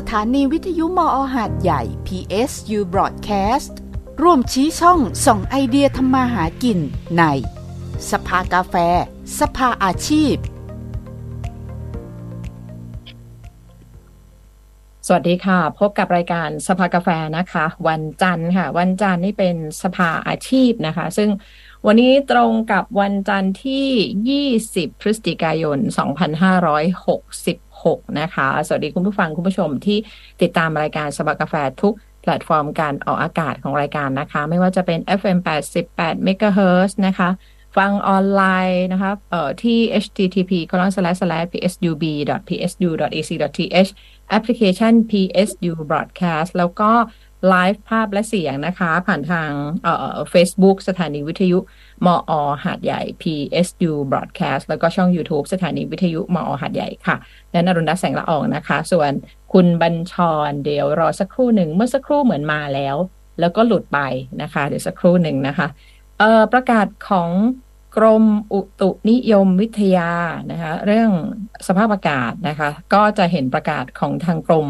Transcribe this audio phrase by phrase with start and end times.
[0.00, 3.72] สถานีวิทยุมออหาดใหญ่ PSU Broadcast
[4.22, 6.78] ร่วมชี้ช่องส่องไอเดียทำมาหากิน
[7.18, 7.22] ใน
[8.10, 8.74] สภากาแฟ
[9.38, 10.34] สภาอาชีพ
[15.06, 21.30] สวัสดีค่ะ พบกับรายการสภากาแฟนะคะ วันจันทร์ค่ะ วันจันทร์นี่เป็นสภาอาชีพนะคะ ซึ่ง
[21.86, 25.78] วันนี้ตรงกับวันจันทร์ที่ 20 พฤศจิกายน
[27.92, 29.98] 6 นะคะ สวัสดีคุณผู้ฟังคุณผู้ชมที่
[30.42, 35.38] ติดตามรายการสภากาแฟทุกแพลตฟอร์มการออกอากาศของรายการนะคะ ไม่ว่าจะเป็น FM
[35.82, 37.28] 88 MHz นะคะ
[37.76, 42.04] ฟังออนไลน์นะคะเอ่อที่ http psub
[42.46, 43.90] psu ac th
[44.30, 46.90] แอปพลิเคชัน PSU Broadcast แล้วก็
[47.48, 49.50] ไลฟ์ภาพและเสียงนะคะ ผ่านทาง
[49.82, 51.58] เอ่อ Facebook สถานีวิทยุ
[52.06, 52.32] มออ
[52.64, 57.16] หาดใหญ่ PSU Broadcast แล้วก็ช่อง YouTube สถานีวิทยุมอหาดใหญ่ค่ะ
[57.52, 59.12] และนรุณรัตน์แสงละอองนะคะ ส่วน
[59.52, 60.14] คุณบัญช
[60.48, 62.96] ร เดี๋ยวรอสักครู่หนึ่ง เมื่อสักครู่เหมือนมาแล้ว
[63.40, 63.98] แล้วก็หลุดไป
[64.42, 65.66] นะคะ เดี๋ยวสักครู่หนึ่งนะคะ
[66.18, 67.30] เอ่อประกาศของ
[67.96, 70.10] กรมอุตุนิยมวิทยา
[70.50, 71.10] นะคะเรื่อง
[71.68, 74.66] สภาพอากาศนะคะ ก็จะเห็นประกาศของทางกรม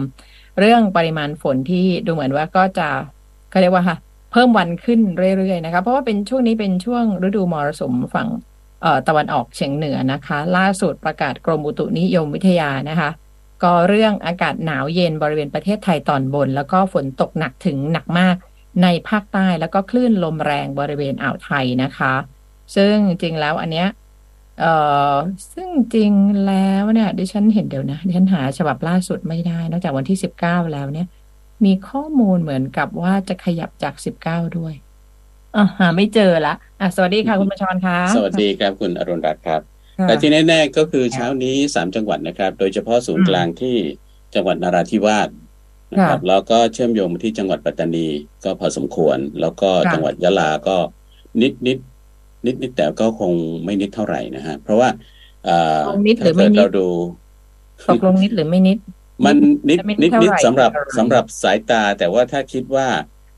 [0.58, 2.88] เรื่องปริมาณฝนที่ดูเหมือนว่าก็จะ
[3.50, 3.96] เขาเรียกว่าค่ะ
[4.32, 5.00] เพิ่มวันขึ้น
[5.38, 8.28] เรื่อยๆนะคะเพราะว่าเป็นช่วงนี้เป็นช่วงฤดูมรสุมฝั่ง
[9.08, 13.10] ตะวันออกเฉียงเหนือนะคะ ล่าสุดประกาศกรมอุตุนิยมวิทยานะคะ
[13.62, 18.36] ก็เรื่องอากาศหนาวเย็นบริเวณประเทศไทยตอนบน แล้วก็ฝนตกหนักถึงหนักมาก
[18.82, 22.14] ในภาคใต้แล้วก็คลื่นลมแรงบริเวณอ่าวไทยนะคะ
[22.76, 23.88] ซึ่งจริงแล้วอันเนี้ย
[24.60, 24.72] เอ่
[25.12, 25.14] อ
[25.54, 26.12] ซึ่งจริง
[26.46, 31.06] แล้วเนี่ย ดิฉันเห็นเดี๋ยวนะดิฉันหาฉบับล่าสุดไม่ได้ นอกจากวันที่สิบเก้าแล้วเนี่ย
[31.64, 34.74] มีข้อมูลเหมือนกับว่าจะขยับจากสิบเก้าด้วย
[35.56, 39.60] อ่าหาไม่เจอละอะสวัสดีค่ะคุณประชรค่ะสวัสดีครับคุณอรุณรัตน์ครับ
[39.98, 43.76] ค่ะแต่ที่แน่ๆก็คือเช้านี้สามจังหวัดนะครับ โดยเฉพาะศูนย์กลางที่
[44.34, 45.28] จังหวัดนราธิวาส
[45.92, 48.06] นะครับแล้วก็เชื่อมโยงมาที่จังหวัดปัตตานี
[48.44, 50.76] ก็พอสมควร แล้วก็ค่ะจังหวัดยะลาก็
[51.42, 51.78] นิดนิด
[52.46, 53.32] นิดนิดแต่ก็คง
[53.64, 54.88] ไม่นิดเท่าไหร่นะฮะเพราะว่า
[55.44, 56.88] เอ่อตกลงนิดหรืถ้าอไม่เกิดนิดเราดู
[57.88, 58.78] ตกลงนิดหรือไม่นิด
[59.24, 59.36] มัน
[59.68, 62.88] นิดไม่นินิดดเท่านิดไหร่สำหรับเท่าไหร่สำหรับสายตา แต่ว่าถ้าคิดว่า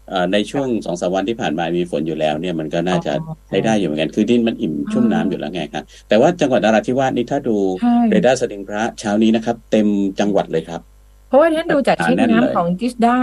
[0.08, 9.86] เอ่อในช่วงสองสามวันที่ผ่านมามีฝนอยู่แล้ว เนี่ยมันก็น่าจะอ๋อใช้ได้อยู่เหมือนกัน คือดินมันอิ่มชุ่มอ่าน้ำอยู่แล้วไงครับแต่ว่าจังหวัดนราธิวาสนี่ถ้าดูใช่เรดาร์สลิงพระเช้านี้นะครับ เต็ม
[10.20, 10.80] จังหวัดเลยครับ
[11.28, 13.18] เพราะว่าที่ฉันดูจากหนาชิ้นแน่นเลยน้ำของจิสดา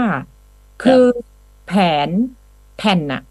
[0.82, 1.04] คือ
[1.66, 1.72] แผ
[2.06, 2.08] น
[2.78, 3.22] แผ่นน่ะ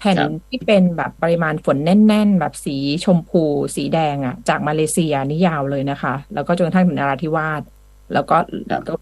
[0.00, 3.38] แผ่นครับที่เป็นแบบปริมาณฝนแน่น ๆ แบบสีชมพู
[3.76, 7.62] สีแดงอะ จากมาเลเซียนี่ยาวเลยนะคะ แล้วก็จนกระทั่งถึงนราธิวาส
[8.12, 8.34] แล้วก็
[8.70, 8.92] ครับก็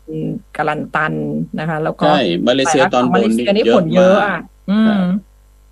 [0.57, 1.15] กาลันตัน
[1.59, 2.17] นะคะ แล้วก็ใช่
[2.49, 4.39] มาเลเซียตอนบมาเลนเซีนี่ยนี่เยฝอะนเยมาอะกอะ
[4.69, 4.99] อืครัมบ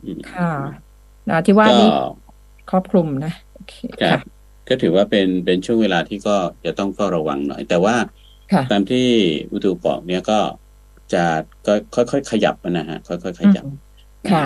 [0.04, 0.50] อืมค่ะ
[1.26, 1.86] นราธิวาสก็นี่
[2.70, 4.20] ครอบคลุมนะโอเคครับค่ะ
[4.68, 7.96] ก็ถือว่าเป็นเป็นช่วงเวลาที่ก็จะต้องเฝ้าระวังหน่อย แต่ว่า
[8.52, 9.06] ค่ะตามที่
[9.52, 10.40] อุตุบอกเนี่ยก็
[11.12, 11.24] จะ
[11.66, 13.76] ก็ค่อยๆขยับนะฮะ ค่อยๆขยับอืม
[14.30, 14.44] ค่ะ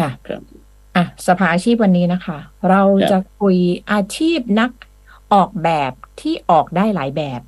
[0.00, 0.42] ค่ะครับ
[0.96, 2.38] อะสภาอาชีพวันนี้นะคะ
[2.68, 3.56] เราครับจะคุย
[3.92, 4.70] อาชีพนัก
[5.34, 7.40] ออกแบบที่ออกได้หลายแบบ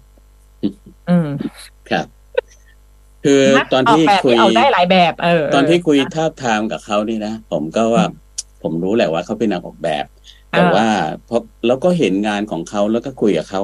[1.11, 1.29] อืม
[1.91, 2.07] ครับ
[3.25, 8.15] คือนักตอนออกที่แบบคุยที่ออกได้หลายแบบ เออ ตอนที่คุยเออทาบทามกับเขานี่นะผมก็ว่าอืม
[8.63, 10.05] ผมรู้แหละว่าเขาเป็นนักออกแบบ
[10.51, 10.87] แต่อ่าว่า
[11.29, 11.37] พอ
[11.67, 13.63] แล้วก็เห็นงานของเขาแล้วก็คุยกับเขา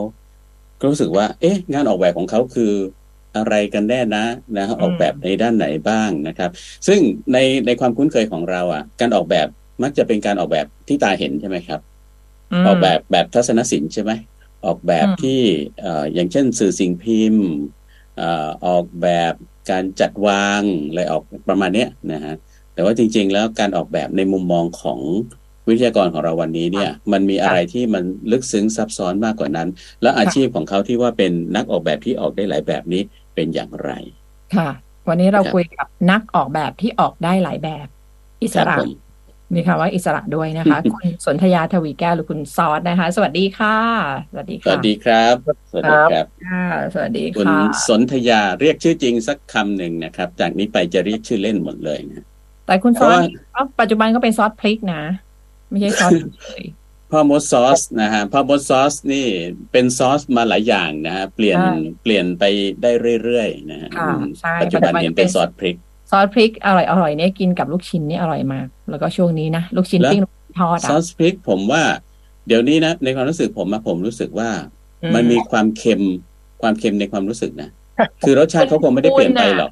[0.81, 2.73] ก็รู้สึกว่า เอ๊ะ งานออกแบบของเขาคือ
[3.37, 4.25] อะไรกันแน่นะ
[4.57, 6.51] นะออกแบบในด้านไหนบ้างนะครับ
[6.87, 7.01] ซึ่ง
[7.33, 9.47] ในในความคุ้นเคยของเราอะ การออกแบบ
[9.83, 11.81] มักจะเป็นการออกแบบที่ตาเห็นใช่ไหมครับ
[12.61, 14.13] มออกแบบแบบทัศนศิลป์ใช่ไหม
[14.67, 15.41] ออกแบบอืมที่
[15.81, 17.47] เอ่ออย่างเช่นสื่อสิ่งพิมพ์
[18.17, 19.35] เอ่อออกแบบ
[19.71, 22.35] การจัดวางอะไรออกประมาณเนี้ยนะฮะ
[22.75, 25.01] แต่ว่าจริง ๆ แล้วการออกแบบในมุมมองของ
[25.69, 29.69] วิทยากรของเราวันนี้เนี่ย มันมีอะไรที่มันลึกซึ้งซับซ้อนมากกว่านั้น
[30.03, 33.03] และอาชีพของเขาที่ว่าเป็นนักออกแบบที่ออกได้หลายแบบนี้
[33.37, 33.91] เป็นอย่างไร
[34.57, 34.71] ค่ะ
[35.09, 37.87] วันนี้เราครับคุยกับนักออกแบบที่ออกได้หลายแบบ
[38.43, 38.91] อิสครับระผม
[39.55, 43.77] มีคำว่าอิสระด้วยนะคะ คุณสนธยาทวีแก้วหรือคุณซอสนะคะ สวัสดีค่ะ
[44.31, 45.35] สวัสดีสค่ะวัสดีครับ
[45.71, 52.25] สวัสดีครับค่ะสวัสดีคุณค่ะสนธยาเรียกชื่อจริงสักคำหนึ่งนะครับ จากนี้ไปจะเรียกชื่อเล่นหมดเลยนะ
[52.67, 55.03] แต่คุณเพซอราะสว่านี่ก็ปัจจุบันก็เป็นซอสพริกนะ
[55.71, 56.63] ไม่ใช่ซอสเฉย
[57.11, 59.27] พ่อมดซอสนะฮะพ่อมดซอสนี่
[59.73, 61.73] เป็นซอสมาหลายอย่างนะฮะเปลี่ยนใช่
[62.03, 62.45] เปลี่ยนไป
[62.83, 62.91] ได้
[63.23, 65.77] เรื่อยๆนะฮะค่ะอืมใช่ปัจจุบันปัจจุบันเห็นเป็นเป็นซอสพริก
[66.11, 71.83] ซอสพริกอร่อยอร่อยเนี่ยกินกับลูกชิ้นนี่อร่อยมาก แล้วก็ช่วงนี้นะ ลูกชิ้นแล้วปิ้งลูกชิ้นทอดซอะอสพริกผมว่า
[72.47, 74.51] เดี๋ยวนี้นะ ในความรู้สึกผมอะผมรู้สึกว่า
[75.03, 76.03] อืมันมีความเค็ม
[76.63, 77.71] ความเค็มในความรู้สึกนะ
[78.21, 79.71] คือรสชาติเขาคงไม่ได้เปลี่ยนไปหรอก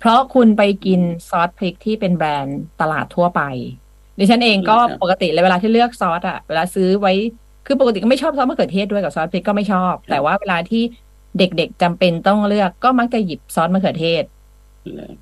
[0.00, 3.42] เพราะคุณไปกินซอสพริกที่เป็นแบรนด์ตลาดทั่วไป
[4.20, 7.12] ดิฉันเองก็ครับปกติเลยเวลาที่เลือกซอสอะเวลาซื้อไว้
[7.66, 10.82] คือปกติก็ไม่ชอบซอสมะเขือเทศด้วยกับซอสพริกก็ไม่ชอบ แต่ว่าเวลาที่
[11.38, 14.24] เด็กๆจำเป็นต้องเลือกก็มักจะหยิบซอสมะเขือเทศ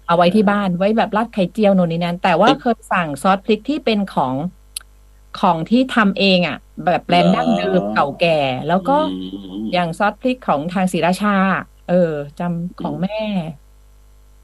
[0.07, 4.35] เอาไว้ที่บ้านไว้แบบราดไข่เจียวโน่นนี่นั่นแต่ว่าเคยสั่งซอสพริกที่เป็นของ
[5.41, 9.17] ของที่ทำเองอะ แบบแบรนด์ดั้งเดิมเก่าแก่ แล้วก็อื
[9.59, 11.35] มอย่างซอสพริกของทางศรีราชา
[11.89, 13.21] เออจำของแม่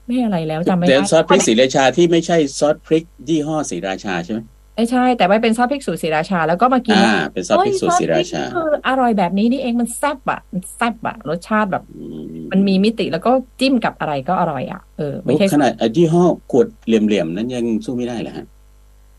[0.09, 4.41] แม่อะไรแล้วจำไม่เดี๋ยวได้ซอสพริกสีราชาที่ไม่ใช่ซอสพริกยี่ห้อสีราชาใช่ไหม
[4.77, 12.05] ไม่ใช่ แต่ว่าเป็นซอสพริกสูตรศรีราชา แล้วก็มากินอ่าเป็นซอสพริกสูตรสีราชาเฮ้ยซอสพริกนี่คืออร่อยแบบนี้นี่เองมันแซ่บอะมันแซ่บอะรสชาติแบบอื
[12.53, 13.31] มันมีมิติแล้วก็
[13.61, 18.47] จิ้มกับอะไรก็อร่อยอะเออไม่โอ้ใช่ขนาดอะยี่ห้อขวดเหลี่ยมๆนั้นยังสู้ไม่ได้เหรอฮะ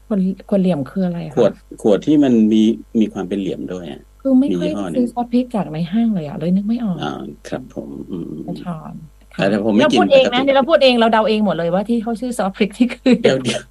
[0.09, 1.51] คนคนเหลี่ยมคืออะไรอะขวด
[1.81, 2.61] ขวดที่มันมี
[2.99, 7.11] มีความเป็นเหลี่ยมด้วยอะคือไม่มีค่อยยี่ห้อหนึ่ซื้องซอสพริกจากในห้างเลยอะเลยนึกไม่ออกอ่า
[7.47, 8.93] ครับผมอืมอืมกระชอน
[9.37, 13.61] แต่ถ้าผมไม่เรากินพูดเองปกตินะเนี่ยเราพูดเองเราเดาเองหมดเลยว่าที่เขาชื่อซอสพริกที่คือเดี๋ยวเดี๋ยว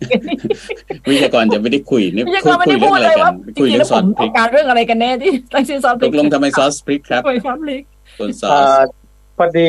[1.08, 7.82] วิทยากรจะไม่ได้คุยเนี่ยไม่ใช่คุยเราไม่คุได้ยเรื่พูองดอะไรเลยกัว่านจคุยริงๆเรื่แล้อวงซผอสมพริต้อกงการเรื่องอะไรกันแน่ที่ตั้งชื่อซอสพตริกกลงทำไมซอสพริกครับทำไมซอสพริก
[8.18, 8.80] คุณซอเอ่สอ
[9.38, 9.66] พอดี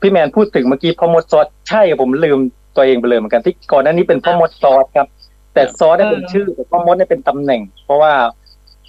[0.00, 2.38] พี่แมนพูดถึงเมื่อกี้พ่อมดซอสใช่ผมลืม
[2.76, 5.08] ตัวเองไปเลยเหมือนกันที่ก่อนหน้านี้เป็นพ่อมดซอสครับ
[5.54, 8.12] แต่ซอสเนี่ยเป็นชื่อแต่พ่อมดเนี่ยเป็นตำแหน่ง เพราะว่า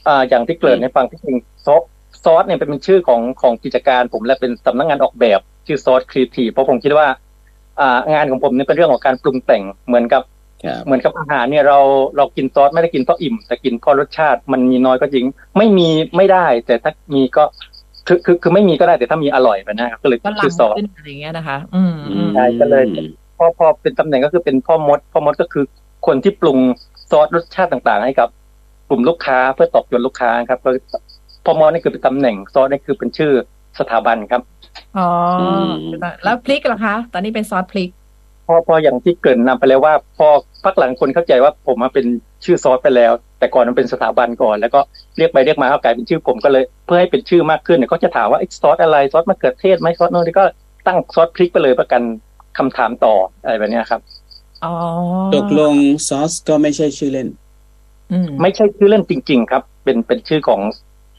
[0.07, 1.81] อ่าอย่างที่เกริ่นให้ฟังที่จริงซอส
[2.23, 7.08] ซอสเนี่ยเป็นชื่อของของกิจการผมและเป็นสำนักงานออกแบบ ชื่อซอสครีเอทีฟเพราะผมคิดว่า
[7.80, 10.24] อ่างานของผมเนี่ยเป็นเรื่องของการปรุงแต่งเหมือนกับ
[10.66, 11.80] ครับเหมือนกับอาหารเนี่ยเรา
[12.18, 15.25] เรากินซอสไม่ได้กินเพราะอิ่ม แต่กินเพราะรสชาติมันมีน้อยก็จริง
[15.58, 17.44] ไม่มีไม่ได้ แต่ถ้ามีก็
[18.08, 22.84] คือคือคือไม่มีก็ได้แต่ถ้ามีอร่อยไปนะครับก็เลยก็ชื่อซอสล้ำขึ้นอะไรอย่างเงี้ยนะคะอืมอืมใช่ก็เลย
[23.38, 25.63] พอพอเป็นตำแหน่งก็คือเป็นพ่อมดพ่อมดก็คือ
[26.08, 26.58] คนที่ปรุง
[27.12, 28.30] ซอสรสชาติต่างๆ ให้กับ
[28.90, 30.69] กลุ่มลูกค้าเพื่อตอบโจทย์ลูกค้าครับก็
[31.46, 33.31] พ่อมดนี่คือเป็นตำแหน่งซอสนี่คือเป็นชื่อ
[33.79, 34.41] สถาบันครับ
[34.97, 35.09] อ๋อ
[35.41, 35.71] อม
[36.23, 37.89] แล้วพริกล่ะคะ ตอนนี้เป็นซอสพริก
[38.47, 40.27] พอพออย่างที่เกริ่นนำไปแล้วว่า พอ
[40.63, 42.06] พักหลังคนเข้าใจว่าผมมาเป็น
[42.45, 44.79] ชื่อซอสไปแล้ว แต่ก่อนมันเป็นสถาบันก่อน แล้วก็
[45.18, 50.45] เรียกไปเรียกมาก็กลายเป็นชื่อผมก็เลย เพื่อให้เป็นชื่อมากขึ้นเนี่ยก็จะถามว่าไอ้ซอสอะไรซอสมะเขือเทศไหมซอสโน่นนี่ก็
[50.88, 52.01] ตั้งซอสพริกไปเลยประกัน
[52.57, 54.01] คำถามต่ออะไรแบบเนี้ยครับ
[54.63, 54.74] อ๋อ
[55.35, 55.74] ตกลง
[56.07, 57.27] ซอสก็ไม่ใช่ชื่อเล่น
[58.12, 60.62] อืมไม่ใช่ชื่อเล่นจริง ๆ ครับ เป็นเป็นชื่อของ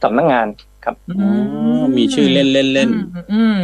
[0.02, 0.46] สำนักงาน
[0.84, 1.28] ครับอือ๋
[1.82, 3.56] อมีชื่อเล่นเล่นเล่นอืมอืม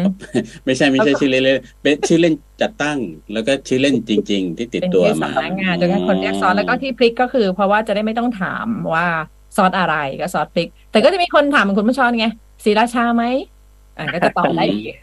[0.64, 2.98] ไม่ใช่ไม่ใช่ชื่อเล่นเล่นเป็นชื่อเล่นจัดตั้ง
[3.32, 9.06] แล้วก็ชื่อเล่นจริง ๆ ที่ติดเป็นตัวชื่อมาสำนักงานจนกระทั่งคนเรียกซอสแล้วก็ที่พริกก็คือ เพราะว่าจะได้ไม่ต้องถามว่า
[9.56, 12.26] ซอสอะไรก็ซอสพริก แต่ก็จะมีคนถามเหมือนคุณผู้ชมไง
[12.64, 13.24] ศรีราชาไหม
[13.98, 14.94] อ่าก็จะตอบได้อีก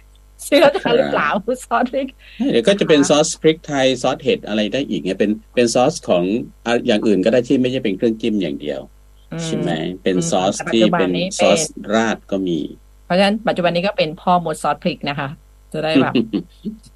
[0.46, 1.30] ศรีราชาหรือเปล่า
[1.66, 2.08] ซอสพริก
[2.52, 6.24] เดี๋ยวก็จะเป็นซอสพริกไทยซอสเห็ดอะไรได้อีกไงเป็นเป็นซอสของ
[6.66, 8.95] อะอย่างอื่นก็ได้ที่ไม่ใช่เป็นเครื่องจิ้มอย่างเดียวอืม
[9.44, 9.72] ใช่ไหม
[10.04, 12.60] เป็นซอสแต่ปัจที่จุบันเป็นนี้ซอสเป็นราดก็มี
[13.06, 15.30] เพราะฉะนั้นปัจจุบันนี้ก็เป็นพ่อมดซอสพริกนะคะ
[15.74, 16.14] จะได้แบบ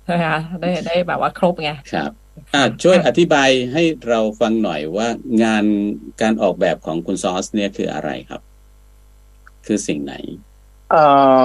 [0.06, 2.12] ใช่ไหมคะได้ได้แบบว่าครบไงครับ
[2.56, 5.08] อะช่วยอธิบายให้เราฟังหน่อยว่า
[5.44, 5.64] งาน
[6.22, 8.42] การออกแบบของคุณซอสเนี่ยคืออะไรครับ
[9.66, 10.14] คือสิ่งไหน
[10.92, 11.04] เอ่
[11.42, 11.44] อ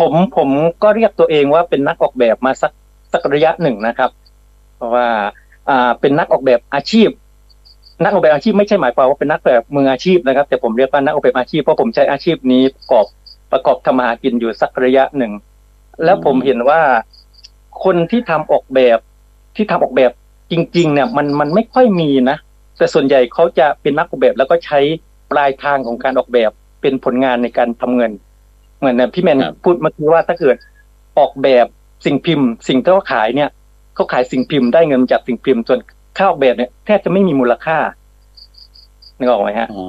[0.00, 0.48] ผมผม
[0.82, 2.72] ก็เรียกตัวเองว่าเป็นนักออกแบบมาสัก
[3.12, 4.10] สักระยะหนึ่งนะครับ
[4.76, 5.06] เพราะว่า
[5.68, 7.08] อ่าเป็นนักออกแบบอาชีพ
[8.02, 13.06] นักออกแบบอาชีพไม่ใช่หมายความว่าเป็นนักแบบมืออาชีพนะครับ แต่ผมเรียกว่านักออกแบบอาชีพเพราะผมใช้อาชีพนี้ประกอบ
[13.52, 15.32] ประกอบทำมาหากินอยู่สักระยะหนึ่ง
[16.04, 16.80] แล้วผมเห็นว่า
[17.84, 18.98] คนที่ทำออกแบบ
[19.56, 20.12] ที่ทำออกแบบ
[20.52, 22.36] จริง ๆ เนี่ย มันมันไม่ค่อยมีนะ
[22.78, 24.80] แต่ส่วนใหญ่เขาจะเป็นนักออกแบบแล้วก็ใช้
[25.30, 26.50] ปลายทางของการออกแบบ
[26.80, 28.12] เป็นผลงานในการทำเงิน
[28.78, 30.56] เหมือนเนี่ยพี่แมนครับพูดเมื่อกี้ว่าถ้าเกิด
[31.18, 31.66] ออกแบบ
[32.04, 33.50] สิ่งพิมพ์ สิ่งที่เขาขายเนี่ย
[33.94, 35.80] เขาขายสิ่งพิมพ์ได้เงินจากสิ่งพิมพ์ส่วน
[36.16, 37.78] ค่าออกแบบเนี่ยแทบจะไม่มีมูลค่า
[39.18, 39.86] นึกออกไหมฮะอ๋อ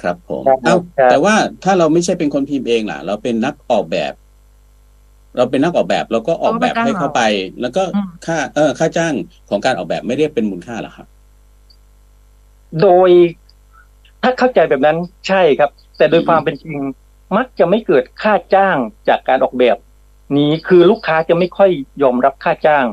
[0.00, 1.34] ครับผมครับเอ้าครับแต่ว่า
[1.64, 4.12] ถ้าเราไม่ใช่เป็นคนพิมพ์เองล่ะ เราเป็นนักออกแบบ
[5.36, 7.22] เราเป็นนักออกแบบเราก็ออกแบบให้เข้าไป
[7.60, 9.14] แล้วก็อืมค่า เออ ค่าจ้าง
[9.48, 11.06] ของการออกแบบไม่เรียกเป็นมูลค่าเหรอครับ
[12.82, 13.10] โดย
[14.22, 14.96] ถ้าเข้าใจแบบนั้น
[15.28, 16.78] ใช่ครับ แต่โดยอืมความเป็นจริง
[17.36, 18.76] มักจะไม่เกิดค่าจ้าง
[19.08, 19.76] จากการออกแบบ
[20.36, 21.70] นี้คือลูกค้าจะไม่ค่อย
[22.02, 22.84] ยอมรับค่าจ้าง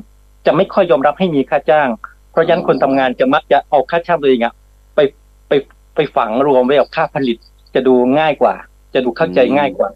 [0.45, 1.89] จะไม่ค่อยยอมรับให้มีค่าจ้าง
[2.33, 4.53] เพราะฉะนั้นคนทำงานจะมักจะเอาค่าจ้างตัวเองอะ
[4.95, 4.99] ไป
[5.47, 5.53] ไป
[5.95, 7.37] ไปฝังรวมไว้กับค่าผลิต
[7.75, 8.55] จะดูง่ายกว่า
[8.93, 9.89] จะดูเข้าใจง่ายกว่า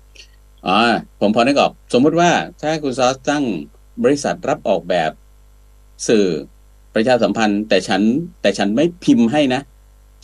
[0.68, 0.78] อ๋อ
[1.20, 2.30] ผมพอนึกออก สมมุติว่า
[2.62, 3.44] ถ้าคุณซอสตั้ง
[4.04, 5.12] บริษัทรับออกแบบ
[6.08, 6.26] สื่อ
[6.96, 8.02] ประชาสัมพันธ์ แต่ฉัน
[8.42, 9.62] แต่ฉันไม่พิมพ์ให้นะ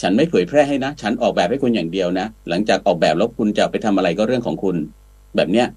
[0.02, 4.76] ฉันไม่เผยแพร่ให้นะ ฉันออกแบบให้คุณอย่างเดียวนะ หลังจากออกแบบแล้วคุณจะไปทำอะไรก็เรื่องของคุณ
[5.36, 5.68] แบบเนี้ย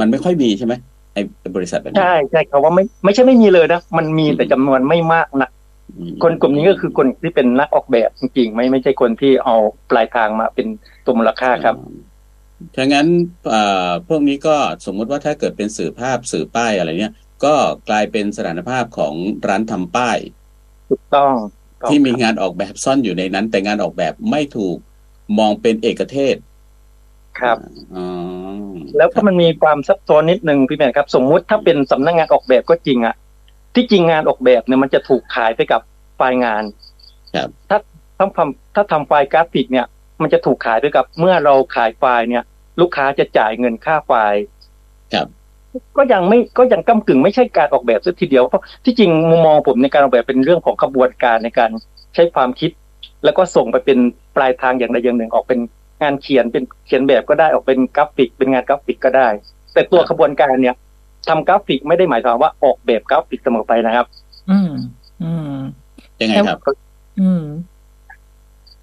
[0.00, 0.74] มันไม่ค่อยมีใช่ไหม
[1.14, 5.61] ไอ้ไอ้บริษัทแบบนี้ใช่ใช่เขาว่าไม่ไม่ใช่ไม่มีเลยนะ มันมีแต่จำนวนไม่มากนะอืม
[6.22, 9.56] คนกลุ่มนี้ก็คือคนที่เป็นนักออกแบบจริงๆ ไม่ไม่ใช่คนที่เอา
[9.90, 10.66] ปลายทางมาเป็น
[11.04, 11.76] ตัวมูลค่าครับ
[12.74, 13.06] ถ้างั้น
[13.48, 17.54] เอ่อพวกนี้ก็สมมุติว่าถ้าเกิดเป็นสื่อภาพสื่อป้ายอะไรเนี้ยก็
[17.88, 19.14] กลายเป็นสถานภาพของ
[19.48, 20.18] ร้านทำป้าย
[20.90, 21.32] ถูกต้อง
[21.88, 24.76] ที่มีงานออกแบบซ่อนอยู่ในนั้น แต่งานออกแบบไม่ถูก
[25.38, 26.36] มองเป็นเอกเทศ
[27.40, 27.56] ครับ
[27.94, 28.06] อ๋อ
[28.98, 33.14] แล้วก็มันมีความซับซ้อนนิดนึงพี่แมนครับ สมมุติถ้าเป็นสำนักงานออกแบบก็จริงอะ
[33.74, 35.80] ที่จริงงานออกแบบเนี่ยมันจะถูกขายไปกับ
[36.16, 36.64] ไฟล์งาน
[37.34, 37.78] ครับถ้า
[38.18, 39.86] ถ้าทำถ้าทำไฟล์กราฟิกเนี่ย
[40.22, 42.44] มันจะถูกขายไปกับ เมื่อเราขายไฟล์เนี่ย
[42.80, 44.40] ลูกค้าจะจ่ายเงินค่าไฟล์
[45.14, 45.26] ครับ
[45.96, 51.70] ก็ยังไม่ก็ยังก้ากึ่งไม่ใช่การออกแบบซะทีเดียวเพราะที่จริงมุมมองผมในการออกแบบเป็นเรื่องของกระบวนการในการ
[52.14, 52.70] ใช้ความคิด
[53.24, 53.98] แล้วก็ส่งไปเป็น
[54.36, 55.60] ปลายทางอย่างใดอย่างหนึ่งออกเป็น
[56.02, 59.28] งานเขียนเป็นเขียนแบบก็ได้ออกเป็นกราฟิก เป็นงานกราฟิกก็ได้
[59.74, 60.76] แต่ตัวครับกระบวนการเนี่ย
[61.28, 64.06] ทำกราฟิกไม่ได้หมายความว่าออกแบบกราฟิกเสมอไปนะครับ
[64.50, 64.72] อืม
[65.22, 65.56] อืม
[66.20, 66.58] ยังไงครับ
[67.20, 67.42] อืม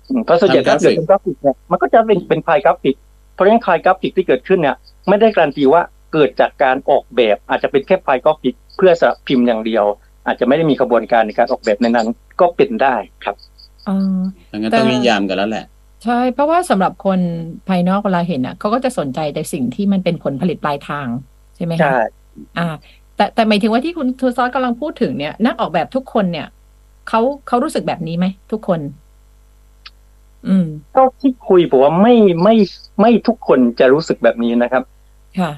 [0.10, 2.96] อืมเพราะส่วนใหญ่ทำกถ้าราฟิเกิดเป็นกราฟิกเนี่ยมันก็จะเป็นเป็นไฟล์กราฟิก
[3.34, 4.75] เพราะฉะนั้นไฟล์กราฟิกที่เกิดขึ้นเนี่ย
[5.08, 5.81] ไม่ได้การันตีว่า
[6.13, 9.86] เกิดจากการออกแบบ อาจจะเป็นแค่ไฟล์กราฟิกเพื่อสำหรับพิมพ์อย่างเดียว
[10.25, 12.08] อาจจะไม่ได้มีกระบวนการในการออกแบบในนั้น
[12.41, 13.36] ก็เป็นได้ครับ
[13.88, 15.65] อ่างั้นแต่ต้องนิยามกันแล้วแหละ
[16.03, 17.19] ใช่ เพราะว่าสำหรับคน
[17.67, 21.08] ภายนอกเวลาเห็นอะเขาก็จะสนใจแต่สิ่งที่มันเป็นผลผลิตปลายทาง
[21.55, 21.98] ใช่ไหมคะใช่
[22.60, 22.67] อ่า
[23.15, 26.48] แต่แต่หมายถึงว่าที่คุณทูซอสกำลังพูดถึงเนี่ย นักออกแบบทุกคนเนี่ย
[27.10, 28.79] เขาเขารู้สึกแบบนี้ไหมทุกคน
[30.48, 32.55] อืมก็ที่คุยผมว่าไม่ไม่
[33.01, 34.84] ไม่ทุกคนจะรู้สึกแบบนี้นะครับ
[35.39, 35.51] ค่ะ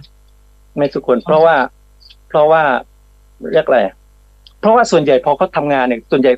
[0.78, 1.56] ไม่ทุกคน เพราะว่า
[2.30, 2.62] เพราะว่า
[3.52, 3.80] เรียกอะไร
[4.60, 6.34] เพราะว่าส่วนใหญ่พอเขาทำงานเนี่ยส่วนใหญ่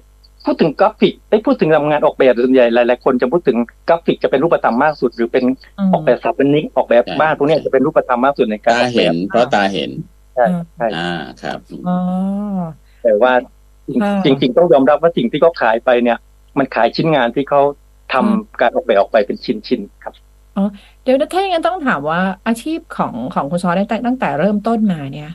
[0.46, 3.58] พูดถึงกราฟิกไอ้ยพูดถึงทำงานออกแบบส่วนใหญ่หลายๆคนจะพูดถึง
[3.88, 5.44] กราฟิกจะเป็นรูปธรรมมากสุด หรือเป็น
[5.80, 9.90] อืมออกแบบสถาปนิกออกแบบใช่บ้านพวกเนี้ยจะเป็นรูปธรรมมากสุดในการตาออกแบเห็นบเพราะตาเห็น
[10.36, 10.46] ใช่
[10.78, 11.12] ใช่อ่า
[11.42, 11.98] ครับอ๋อ
[13.04, 13.34] แต่ว่า
[14.02, 16.18] ค่ะจริง ๆ ต้องยอมรับว่าสิ่งที่เขาขายไปเนี่ย
[16.58, 17.62] มันขายชิ้นงานที่เขา
[18.14, 20.14] ทำอืมการออกแบบออกไปเป็นชิ้นๆครับ
[21.04, 25.30] เดี๋ยวนะถ้าอย่างนั้นต้องถามว่าอาชีพของของคุณซอสตั้งแต่ตั้งแต่เริ่มต้นมาเนี่ย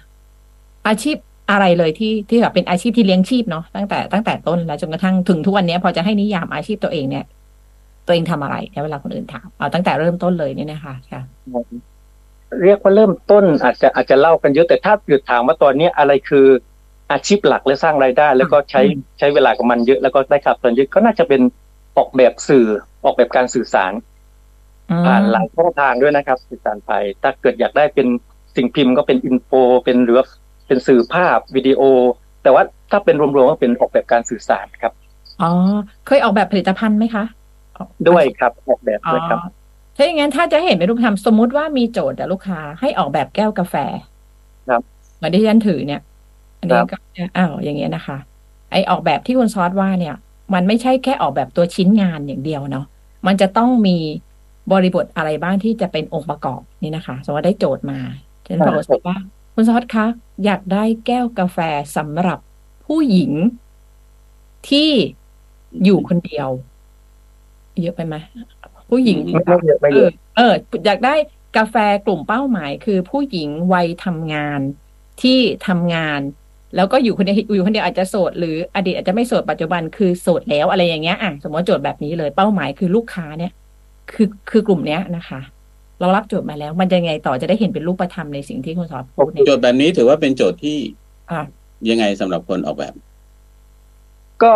[0.88, 1.16] อาชีพ
[1.50, 7.24] อะไรเลยที่ที่แบบเป็นอาชีพที่เลี้ยงชีพเนาะตั้งแต่ตั้งแต่ต้นแล้วจนกระทั่งถึงทุกวันเนี้ยพอจะให้นิยามอาชีพตัวเองเนี่ย
[8.06, 11.22] ตัวเองทำอะไรในเวลาคนอื่นถามเอาตั้งแต่เริ่มต้นเลยเนี่ยนะคะค่ะ
[12.64, 16.46] เรียกว่าเริ่มต้นอาจจะอาจจะเล่ากันเยอะแต่ถ้าเกิดถามว่าตอนนี้อะไรคือ
[17.12, 21.40] อาชีพหลักและสร้างรายได้ แล้วก็ใช้อืมใช้เวลากับมันเยอะแล้วก็ได้ขับตอนเยอะก็น่าจะเป็น
[21.96, 22.66] ออกแบบสื่อ
[23.04, 23.92] ออกแบบการสื่อสาร
[24.90, 28.06] อืมผ่านหลายช่องทางด้วยนะครับ สื่อสารไปถ้าเกิดอยากได้เป็น
[28.56, 29.50] สิ่งพิมพ์ก็เป็นอินโฟ
[29.84, 30.24] เป็นหรือว่า
[30.66, 31.80] เป็นสื่อภาพวิดีโอ
[32.42, 34.92] แต่ว่าถ้าเป็นรวมๆก็เป็นออกแบบการสื่อสารครับ
[35.42, 35.50] อ๋อ
[36.06, 37.24] เคยออกแบบผลิตภัณฑ์ไหมคะ
[38.08, 39.40] ด้วยครับออกแบบอ๋อด้วยครับ
[39.98, 43.74] ถ้าอย่างนั้นถ้าจะเห็นเป็นรูปธรรมสมมุติว่ามีโจทย์จากลูกค้าให้ออกแบบแก้วกาแฟ
[44.68, 44.82] ครับ
[45.16, 46.00] เหมือนที่ฉันถือเนี่ย
[46.58, 46.96] อันนี้ครับก็
[47.36, 48.18] อ้าวอย่างเงี้ยนะคะ
[48.72, 50.14] ไอออกแบบที่คุณซอสว่าเนี่ย
[50.54, 52.86] มันไม่ใช่แค่ออกแบบตัวชิ้นงานอย่างเดียวเนาะ
[53.26, 53.96] มันจะต้องมี
[54.72, 57.98] บริบทอะไรบ้างที่จะเป็นองค์ประกอบนี่นะคะ สมมติว่าได้โจทย์มา
[58.46, 59.16] ฉันบอกคุณซอสว่า
[59.54, 60.06] คุณซอสคะ
[60.44, 61.58] อยากได้แก้วกาแฟ
[61.96, 62.38] สำหรับ
[62.86, 63.32] ผู้หญิง
[64.68, 64.90] ที่
[65.84, 66.48] อยู่คนเดียว
[67.80, 68.16] เยอะไปไหม
[68.90, 70.52] ผู้หญิงไม่ไม่เยอะไม่เอเยออะเออ
[70.87, 71.14] อยากได้
[71.57, 71.76] กาแฟ
[72.07, 74.61] กลุ่มเป้าหมาย คือผู้หญิงวัยทำงาน
[75.23, 76.21] ที่ทำงาน
[76.76, 83.52] แล้วก็อยู่คนเดียวอยู่คนเดียวอาจจะโสดหรืออดีตอาจจะไม่โสดปัจจุบันคือโสดแล้วอะไรอย่างเงี้ยอะสมมติว่าโจทย์แบบนี้เลยเป้าหมายคือลูกค้าเนี่ย
[84.12, 85.40] คือคือกลุ่มเนี้ยนะคะ
[86.00, 90.78] เรารับโจทย์มาแล้ว มันจะไงต่อจะได้เห็นเป็นรูปธรรมในสิ่งที่คุณสอนพูดเนี่ยโจทย์แบบนี้ถือว่าเป็นโจทย์ที่
[91.30, 91.40] อะ
[91.90, 92.95] ยังไงสำหรับคนออกแบบ
[94.42, 94.52] ก็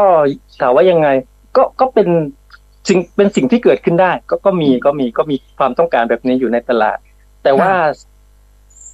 [0.60, 1.08] ถามว่ายังไง
[1.56, 2.08] ก็ก็เป็น
[2.88, 6.98] สิ่งเป็นสิ่งที่เกิดขึ้นได้ ก็ก็มีก็มีก็มีความต้องการแบบนี้อยู่ในตลาด
[7.42, 7.72] แต่ว่า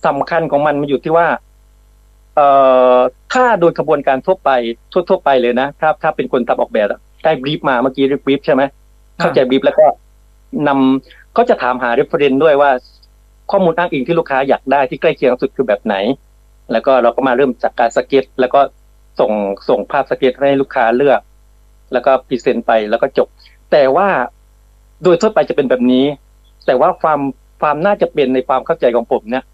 [0.06, 1.26] สำคัญของมันมันอยู่ที่ว่า
[2.34, 2.48] เอ่
[2.94, 2.96] อ
[3.32, 4.50] ถ้าโดยกระบวนการทั่วไป
[4.92, 8.62] ทั่วทั่วไปเลยนะถ้าถ้าเป็นคนทำออกแบบอะได้บรีฟมาเมื่อกี้เรียกบรีฟใช่ไหม
[9.18, 9.86] เข้าใจบรีฟแล้วก็
[10.68, 12.70] นำก็จะถามหา reference ด้วยว่า
[13.50, 15.96] ข้อมูลอ้างอิงที่ลูกค้าอยากได้ที่ใกล้เคียงที่สุดคือแบบไหน
[16.72, 18.60] แล้วก็เราก็มาเริ่มจากการสเก็ต แล้วก็
[19.20, 19.32] ส่ง
[19.68, 21.20] ส่งภาพสเก็ตให้ลูกค้าเลือก
[21.92, 23.28] แล้วก็ present ไปแล้วก็จบ
[23.72, 24.08] แต่ว่า
[25.02, 26.04] โดยทั่วไปจะเป็นแบบนี้
[26.66, 27.20] แต่ว่าความ
[27.60, 29.44] ความน่าจะเป็นในความเข้าใจของผมเนี่ย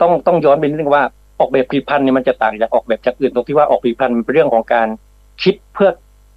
[0.00, 1.02] ต้องต้องย้อนไปนิดนึงว่า
[1.40, 4.88] ออกแบบผลิตภัณฑ์เนี่ยมันจะต่างจากออกแบบจากอื่นตรงที่ว่าออกผลิตภัณฑ์มันเป็นเรื่องของการ
[5.42, 5.90] คิดเพื่อ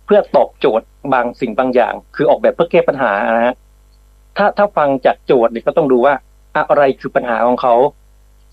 [0.05, 3.55] เพื่อตอบโจทย์บางสิ่งบางอย่าง คือออกแบบเพื่อแก้ปัญหานะฮะ
[4.37, 6.13] ถ้าถ้าฟังจากโจทย์เนี่ยก็ต้องดูว่า
[6.57, 7.75] อะไรคือปัญหาของเขา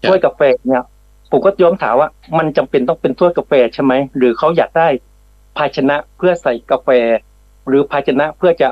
[0.02, 0.84] ครับถ้วยกาแฟเนี่ย
[1.30, 4.88] ผมก็ย้อมถามว่ามันจำเป็นต้องเป็นถ้วยกาแฟใช่ไหมหรือเขาอยากได้
[5.56, 6.88] ภาชนะเพื่อใส่กาแฟ
[7.68, 8.68] หรือภาชนะเพื่อจะ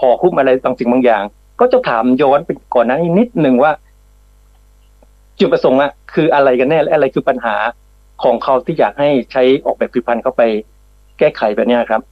[0.00, 1.22] ห่อหุ้มอะไรบางสิ่งบางอย่าง
[1.60, 3.72] ก็จะถามย้อนไปก่อนหนั้านนิดหนึ่งว่า
[5.38, 7.56] จุดประสงค์อะคืออะไรกันแน่และอะไรคือปัญหา
[8.22, 10.42] ของเขาที่อยากให้ใช้ออกแบบผลิตภัณฑ์เข้าไป
[11.18, 12.02] แก้ไขแบบเนี้ยครับ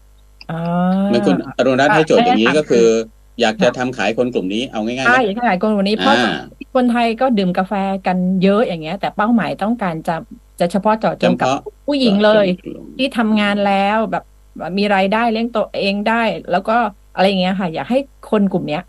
[0.51, 0.61] อ่า
[1.09, 2.87] เหมื่อนคุณอรุณรัตน์ให้โจทย์อย่างนี้อะก็คือ
[3.41, 6.33] อยากจะทำขายคนกลุ่มนี้เอาง่ายๆใช่นะขยายกลุ่มนี้เพราะอ่า
[6.75, 7.73] คนไทยก็ดื่มกาแฟ
[8.07, 10.17] กันเยอะอย่างเงี้ย แต่เป้าหมายต้องการจะ
[10.61, 12.47] จะเฉพาะเจาะจงเฉกับพาะผู้หญิงเลย
[12.99, 14.25] ที่ทำงานแล้วแบบ
[14.79, 16.23] มีรายได้เลี้ยงตัวเองได้
[16.53, 16.77] แล้วก็
[17.17, 17.99] อะไรอย่างเงี้ยค่ะ อยากให้
[18.31, 18.83] คนกลุ่มเนี้ย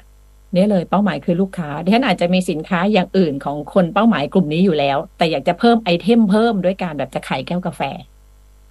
[0.53, 7.81] เนี่ยเลยเป้าหมายคือลูกค้าดิฉันอาจจะมีสินค้าอย่างอื่นของคนเป้าหมายกลุ่มนี้อยู่แล้ว แต่อยากจะเพิ่มไอเทมเพิ่มด้วยการแบบจะขายแก้วกาแฟ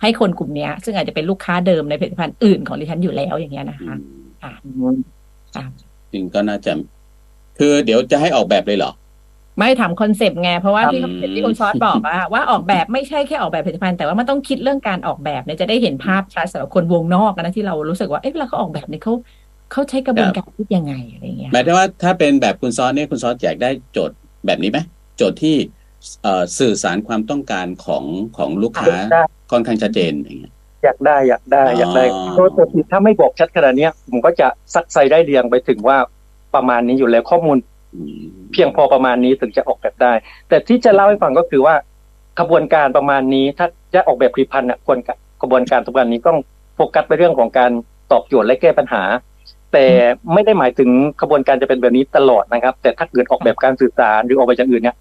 [0.03, 3.95] ให้คนกลุ่มเนี้ยซึ่งอาจจะเป็นลูกค้าเดิมในผลิตภัณฑ์อื่นของดิฉันอยู่แล้วอย่างเงี้ยนะคะ
[4.43, 4.53] ค่ะ
[5.55, 5.65] ค่ะ
[6.13, 6.73] จริงก็น่าจะ
[7.59, 8.93] คือเดี๋ยวจะให้ออกแบบเลยเหรอ
[9.59, 19.15] ไม่ถามคอนเซปต์ไง เพราะว่าที่อืมที่คุณซอสบอกว่าว่าออกแบบไม่ใช่แค่ออกแบบผลิตภัณฑ์แต่ว่ามันต้องคิดเรื่องการออกแบบเนี่ยจะได้เห็นภาพชัดสำหรับคนวงนอกนะที่เรารู้สึกว่าเอ๊ะเวลาเขาออกแบบเนี่ยเขา
[19.73, 24.79] เขาใช้กระบวนการคิดยังไงอะไรเงี้ยหมายถึงว่าถ้าเป็นแบบคุณซอสเนี่ยคุณซอสอยากได้โจทย์แบบนี้ไหม
[25.17, 25.57] โจทย์ที่
[26.23, 28.05] เอ่อสื่อสารความต้องการของ
[28.37, 30.53] ของลูกค้าได้ค่อนข้างชัดเจนอย่างเงี้ย
[30.85, 35.97] อยากได้อยากได้อยากได้อ๋อโดยปกติถ้าไม่บอกชัดขนาดเนี้ยผมก็จะซักไซได้เรียงไปถึงว่า
[36.55, 37.78] ประมาณนี้อยู่แล้วข้อมูลอืม
[38.53, 40.13] เพียงพอประมาณนี้ถึงจะออกแบบได้
[40.49, 41.75] แต่ที่จะเล่าให้ฟังก็คือว่า
[42.39, 46.39] กระบวนการประมาณนี้ ถ้าจะออกแบบผลิตภัณฑ์น่ะควรกะกระบวนการตรงนี้ต้อง
[46.77, 47.71] โฟกัสไปเรื่องของการ
[48.13, 49.03] ตอบโจทย์และแก้ปัญหา
[49.73, 49.87] แต่
[50.33, 50.91] ไม่ได้หมายถึง
[51.21, 54.97] กระบวนการจะเป็นแบบนี้ตลอดนะครับ แต่ถ้าเกิดออกแบบการสื่อสารหรือออกแบบอย่างอื่นเนี่ย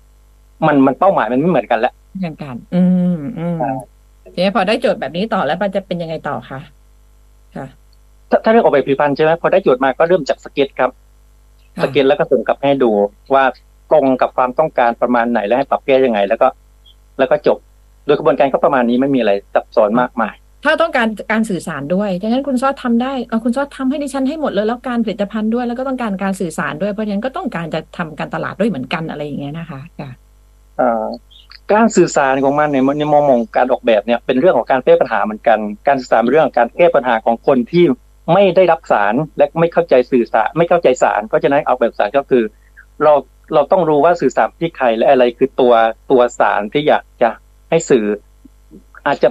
[0.67, 2.83] มันมันเป้าหมายมันไม่เหมือนกันแล้วเช่นกัน อื
[3.15, 3.71] มอืมใช่
[4.33, 6.59] ทีนี้พอได้โจทย์แบบนี้ต่อแล้วมันจะเป็นยังไงต่อคะ
[7.55, 7.67] ค่ะ
[8.29, 11.06] ถ้าถ้าเรื่องออกแบบผลิตภัณฑ์ใช่ไหมพอได้โจทย์มาก็เริ่มจากสเก็ตครับค่ะ
[11.83, 12.91] สเก็ตแล้วก็ส่งกลับให้ดู
[13.33, 13.43] ว่า
[13.91, 16.47] ตรงกับความต้องการประมาณไหนและให้ปรับแก้ยังไง แล้วก็
[17.19, 17.57] แล้วก็จบ
[18.05, 20.33] โดยกระบวนการก็ประมาณนี้ไม่มีอะไรซับซ้อนมากมาย
[20.65, 30.11] ถ้าต้องการการสื่อสารด้วยดังนั้นคุณซอสทำได้เอาคุณซอสทำให้ดิฉันให้หมดเลยแล้วการผลิตภัณฑ์ด้วย แล้วก็ต้องการการสื่อสารด้วยเพราะฉะนั้นก็ต้องการจะทำการตลาดด้วยเหมือนกันอะไรอย่างเงี้ยนะคะค่ะ
[30.77, 31.05] เอ่อ
[31.73, 35.57] การสื่อสารของมันในในมองมองการออกแบบเนี่ยเป็นเรื่องของการแก้ปัญหาเหมือนกัน
[35.87, 37.83] การสื่อสารเป็นเรื่องของการแก้ปัญหาของคนที่
[38.33, 42.43] ไม่ได้รับสารและไม่เข้าใจสื่อสารไม่เข้าใจสาร เพราะฉะนั้นออกแบบสารก็คือ
[43.03, 43.13] เรา
[43.53, 45.73] เราต้องรู้ว่าสื่อสารที่ใครและอะไรคือตัว
[46.11, 47.29] ตัวสารที่อยากจะ
[47.69, 48.05] ให้สื่อ
[49.07, 49.29] อาจจะ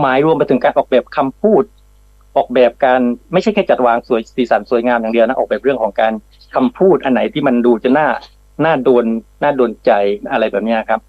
[0.00, 1.62] หมายรวมไปถึงการออกแบบคำพูด
[2.36, 3.00] ออกแบบการ
[3.32, 6.12] ไม่ใช่แค่จัดวางสวยสีสันสวยงามอย่างเดียวนะออกแบบเรื่องของการ
[6.54, 8.08] คำพูดอันไหนที่มันดูจะน่า
[8.64, 9.04] น่าโดน
[9.42, 9.92] น่าโดนใจ
[10.32, 11.00] อะไรแบบนี้ครับ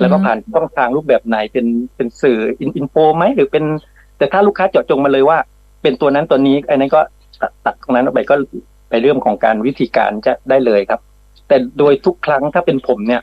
[0.00, 3.64] แล้วก็ผ่านช่องทางรูปแบบไหนเป็นเป็นสื่ออินโฟไหมหรือเป็น
[4.18, 5.38] แต่ถ้าลูกค้าเจาะจงมาเลยว่า
[5.84, 7.00] เป็นตัวนั้นตัวนี้ อันนั้นก็
[7.40, 8.34] ตัดตัดตรงนั้นออกไปก็
[8.88, 11.00] ไปเรื่องของการวิธีการจะได้เลยครับ
[11.48, 13.22] แต่โดยทุกครั้งถ้าเป็นผมเนี่ย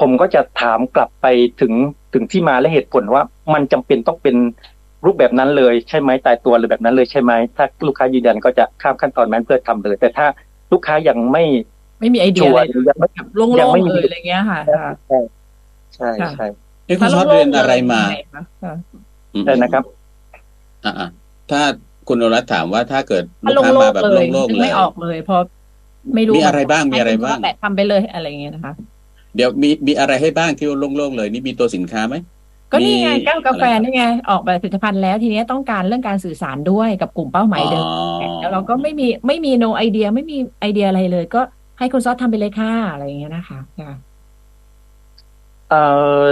[0.00, 1.26] ผมก็จะถามกลับไป
[1.60, 1.72] ถึง
[2.14, 3.22] ถึงที่มาและเหตุผลว่า
[3.54, 4.36] มันจำเป็นต้องเป็น
[5.04, 10.26] รูปแบบนั้นเลยใช่ไหมตายตัวเลยแบบนั้นเลยใช่ไหมถ้าลูกค้ายืนยันก็จะข้ามขั้นตอนนั้นเพื่อทำเลย แต่ถ้า
[10.72, 11.44] ลูกค้ายังไม่
[12.00, 15.18] ไม่มีไอเดีชัยวอะไรร์หรือยังไม่แบบโล่ยังงไม่ๆมีเลยอะไรเงี้ยค่ะค่ะใช่
[15.94, 16.46] ใช่ใช่
[16.86, 18.00] เอ้คุณซอสเรียนอะไรมา
[18.62, 18.74] ค่ะ
[19.34, 19.84] อืมใช่นะครับ
[20.84, 21.08] อ่า
[21.50, 21.62] ถ้า
[22.08, 25.36] คุณอรัตน์ถามว่าถ้าเกิดถ้าลูกโล่ค้างมาแบบๆเลยโล่งๆนึกเลยไม่ออกเลยเพอ
[26.14, 28.72] ไม่รู้มีอะไรบ้างมีอะไรบ้างให้คุณซสแหละทำไปเลยอะไรเงี้ยนะคะ
[29.36, 32.16] เดี๋ยวมีมีอะไรให้บ้างที่ว่าโล่งๆเลย นี่มีตัวสินค้าไหม
[32.72, 37.90] ก็นี่ไงมีแก้วกาแฟอะไรครับนี่ไงออกแบบผลิตภัณฑ์แล้วทีนี้ต้องการเรื่องการสื่อสารด้วยกับกลุ่มเป้าหมายเดิมอ๋
[38.28, 41.40] อแล้วเราก็ไม่มีไม่มี no ไอเดียไม่มีไอเดียอะไรเลย ก็
[41.78, 43.92] ให้คุณซอสทำไปเลยค่ะอะไรอย่างเงี้ยนะคะค่ะ
[45.68, 45.82] เอ่
[46.20, 46.22] อ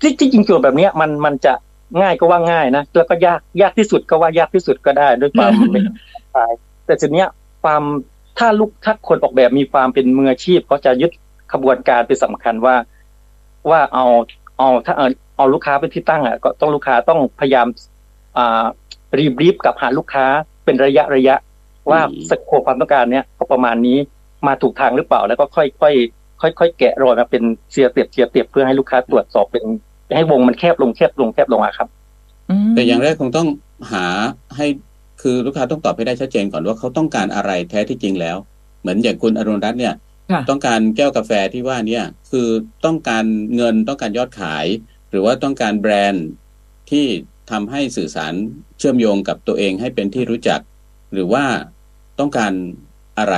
[0.00, 1.52] ที่ที่จริงโจทย์แบบเนี้ยมันมันจะ
[2.00, 5.84] ง่ายก็ว่าง่ายนะแล้วก็ยากยากที่สุดก็ว่ายากที่สุดก็ได้ ด้วยความเป็น
[6.34, 6.52] สาย
[6.86, 7.28] แต่ทีเนี้ย
[7.62, 7.82] ความ
[8.38, 11.10] ถ้าลูกถ้าคนออกแบบมีความเป็นมืออาชีพเขาจะยึด
[11.52, 12.76] ขบวนการเป็นสำคัญว่า
[13.70, 14.06] ว่าเอา
[14.58, 17.66] เอาถ้าเอาเอาลูกค้าเป็นที่ตั้งอะก็ต้องลูกค้าต้องพยายาม
[18.36, 18.64] อ่า
[19.18, 20.26] รีบรีบกับหาลูกค้า
[20.64, 21.34] เป็นระยะระยะ
[21.90, 23.98] ว่าอืมสโคปความต้องการเนี้ยก็ประมาณนี้
[24.46, 25.94] มาถูกทางหรือเปล่า แล้วก็ค่อยค่อย
[26.40, 29.64] ค่อยค่อยๆแกะรอยมาเป็นเสียเตียบเสียเตียบเพื่อให้ลูกค้าตรวจสอบเป็น
[30.14, 31.88] ให้วงมันแคบลงแคบลงแคบลงอะครับ
[32.68, 33.48] มแต่อย่างแรกคงต้อง
[33.92, 34.06] หา
[34.56, 34.66] ให้
[35.22, 38.36] คือลูกค้าต้องตอบให้ได้ชัดเจนก่อนว่าเขาต้องการอะไรแท้ที่จริงแล้ว
[38.80, 39.94] เหมือนอย่างคุณอรุณรัตน์เนี่ย
[40.32, 42.48] ค่ะต้องการแก้วกาแฟที่ว่าเนี่ยคือ
[42.84, 43.24] ต้องการ
[43.56, 44.66] เงินต้องการยอดขาย
[45.10, 46.26] หรือว่าต้องการแบรนด์
[46.90, 47.04] ที่
[47.50, 48.32] ทำให้สื่อสาร
[48.78, 50.60] เชื่อมโยงกับตัวเองให้เป็นที่รู้จัก
[51.12, 51.44] หรือว่า
[52.20, 52.52] ต้องการ
[53.18, 53.36] อะไร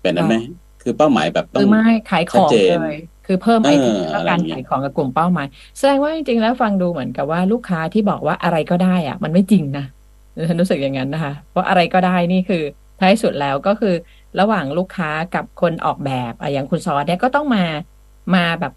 [0.00, 0.36] แบบนั้นไหม
[0.82, 5.46] คือเป้าหมายแบบต้อคืงอไม่ขายของชัดเจนเลย คือเพิ่มไอเทมเออแล้วการอะไรอย่างเงี้ยขายของกับกลุ่มเป้าหมาย
[5.78, 9.84] แสดงว่าจริงๆแล้วฟังดูเหมือนกับว่าลูกค้าที่บอกว่าอะไรก็ได้อะมันไม่จริงนะ
[10.48, 12.62] ฉันรู้สึกอย่างนั้นนะคะ เพราะอะไรก็ได้นี่คือ
[13.00, 13.94] ท้ายสุดแล้วก็คือ
[14.40, 17.64] ระหว่างลูกค้ากับคนออกแบบอะอย่างคุณซอสเนี่ยก็ต้องมา
[18.34, 18.72] มาแบบ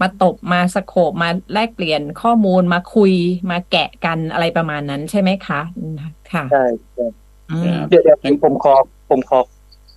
[0.00, 3.12] มาตบมาสโคบมาแลกเปลี่ยนข้อมูลมาคุย
[3.50, 5.94] มาแกะกันอะไรประมาณนั้นใช่ไหมคะอืม
[6.32, 7.06] ค่ะใช่ใช่
[7.50, 8.74] อืมเดี๋ยวเดี๋ยวผมขอ
[9.10, 9.38] ผมขอ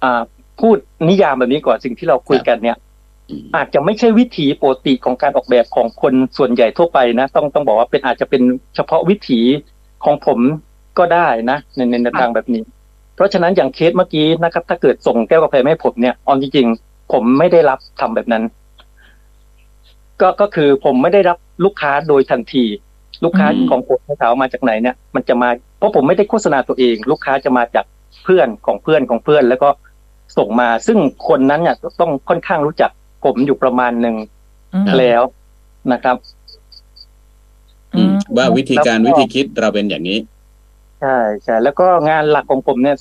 [0.04, 0.22] อ่า
[0.60, 0.78] พูด
[1.10, 2.78] นิยามแบบนี้ก่อนสิ่งที่เราคุยกันเนี่ย
[3.56, 8.42] อาจจะไม่ใช่วิถีปกติของการออกแบบของคนส่วนใหญ่ทั่วไปนะ ต้องต้องบอกว่าเป็นอาจจะเป็น
[8.76, 9.40] เฉพาะวิถี
[10.06, 10.40] ของผม
[10.98, 12.64] ก็ได้นะในในทางแบบนี้
[13.16, 18.44] เพราะฉะนั้นอย่างเคสเมื่อกี้นะครับ ถ้าเกิดส่งแก้วกาแฟมาให้ผมเนี่ยออนจริงๆ ผมไม่ได้รับทำแบบนั้น
[20.22, 22.66] ก็ก็คือผมไม่ได้รับลูกค้าโดยทันที
[23.24, 27.86] ลูกค้าของผมถามว่ามาจากไหนเนี่ย มันจะมาเพราะผมไม่ได้โฆษณาตัวเอง ลูกค้าจะมาจาก
[28.24, 29.70] เพื่อนของเพื่อนของเพื่อน แล้วก็
[30.38, 32.92] ส่งมาซึ่งคนนั้นเนี่ยต้องค่อนข้างรู้จัก
[33.24, 34.16] ผมอยู่ประมาณหนึ่ง
[34.74, 35.22] อืมแล้ว
[35.94, 36.18] นะครับ
[37.96, 40.20] อืมว่าวิธีการแล้วก็วิธีคิดเราเป็นอย่างนี้
[41.02, 42.98] ใช่ใช่แล้วก็งานหลักของผมเนี่ย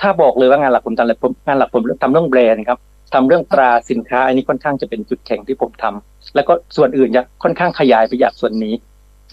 [0.00, 2.78] ถ้าบอกเลยว่างานหลักผมทำอะไรผมงานหลักผมทำเรื่องแบรนด์ครับ
[3.14, 8.74] ทำเรื่องตราสินค้า อันนี้ค่อนข้างจะเป็นจุดแข็งที่ผมทำแล้วก็ส่วนอื่นจะค่อนข้างขยายไปจากส่วนนี้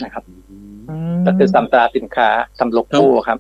[0.04, 0.24] นะครับ
[0.90, 3.40] อืมก็คือทำตราสินค้าทำโลโก้ครับ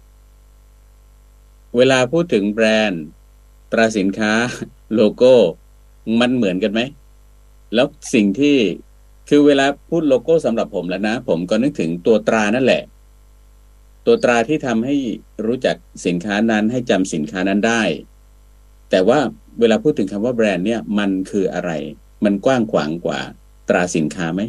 [1.77, 3.05] เวลาพูดถึงแบรนด์
[3.71, 4.31] ตราสินค้า
[4.95, 5.33] โลโก้
[6.21, 6.81] มันเหมือนกันไหม
[7.73, 8.55] แล้วสิ่งที่
[9.29, 12.83] คือเวลาพูดโลโก้สำหรับผมแล้วนะ ผมก็นึกถึงตัวตรานั่นแหละ
[14.05, 14.95] ตัวตราที่ทำให้
[15.45, 17.81] รู้จักสินค้านั้นให้จำสินค้านั้นได้
[18.89, 19.19] แต่ว่า
[19.59, 21.71] เวลาพูดถึงคำว่าแบรนด์เนี่ย มันคืออะไร
[22.25, 23.19] มันกว้างขวางกว่า
[23.69, 24.41] ตราสินค้าไหม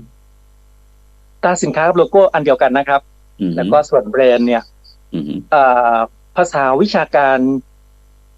[1.43, 3.01] ตราสินค้ากับโลโก้อันเดียวกันนะครับ
[3.41, 4.63] อืมแล้วก็ส่วนแบรนด์เนี่ย
[5.15, 5.63] อืมเอ่
[5.95, 5.97] อ
[6.37, 7.39] ภาษาวิชาการ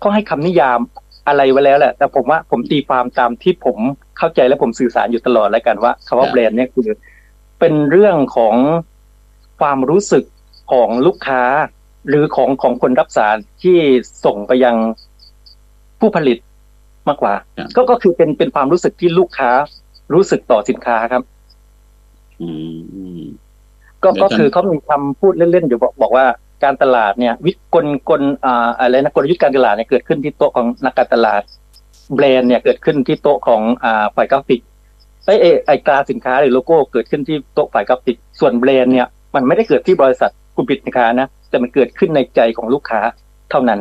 [0.03, 0.81] ก็ให้คำนิยาม
[1.27, 3.77] อะไรไว้แล้วแหละ แต่ผมว่าผมตีความตามที่ผม
[4.19, 6.89] เข้าใจและผมสื่อสารอยู่ตลอดแล้วกันว่าคำว่าแบรนด์เนี่ยคือ
[7.61, 8.55] เป็นเรื่องของ
[9.61, 10.25] ความรู้สึก
[10.73, 11.43] ของลูกค้า
[12.09, 13.79] หรือของของคนรับสารที่
[14.25, 14.77] ส่งไปยัง
[16.01, 16.39] ผู้ผลิต
[17.09, 19.51] มากกว่าครับก็ก็คือเป็นเป็นความรู้สึกที่ลูกค้า
[20.15, 21.23] รู้สึกต่อสินค้าครับ
[22.41, 23.23] อืมอืม
[24.03, 26.25] ก็เดี๋ยวก็ก่อนคือเขามีคำพูดเล่นๆอยู่บอกบอกว่า
[26.65, 31.43] การตลาดเนี่ย วิกลกลอ่าอะไรนะกลยุทธ์การตลาดเนี่ยเกิดขึ้นที่โต๊ะของนักการตลาด
[32.15, 34.61] แบรนด์เนี่ยเกิดขึ้นที่โต๊ะของอ่าฝ่ายกราฟิก
[35.27, 43.01] ไอ้ไอ้ไอตราสินค้าหรือโลโก้เกิดขึ้นที่โต๊ะฝ่ายกราฟิกส่วนแบรนด์เนี่ย มันไม่ได้เกิดที่บริษัทผู้ผลิตสินค้านะแต่มันเกิดขึ้นในใจของลูกค้า
[43.51, 43.81] เท่านั้น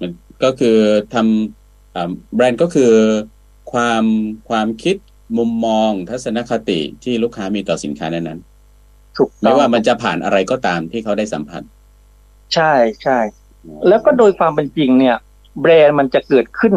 [0.00, 0.10] มัน
[0.44, 0.76] ก็คือ
[1.14, 2.92] ทำแบรนด์ก็คือ
[3.72, 4.04] ความ
[4.48, 4.96] ความคิด
[5.38, 8.40] มุมมองทัศนคติที่ลูกค้ามีต่อสินค้านั้น
[9.16, 11.62] ถูกๆต้ไม่องว่ามันจะผ่านอะไรก็ตามที่เขาได้สัมผัส
[12.54, 12.72] ใช่
[13.02, 13.18] ใช่
[13.88, 15.16] แล้วก็โดยความเป็นจริงเนี่ย
[15.60, 16.74] แบรนด์มันจะเกิดขึ้น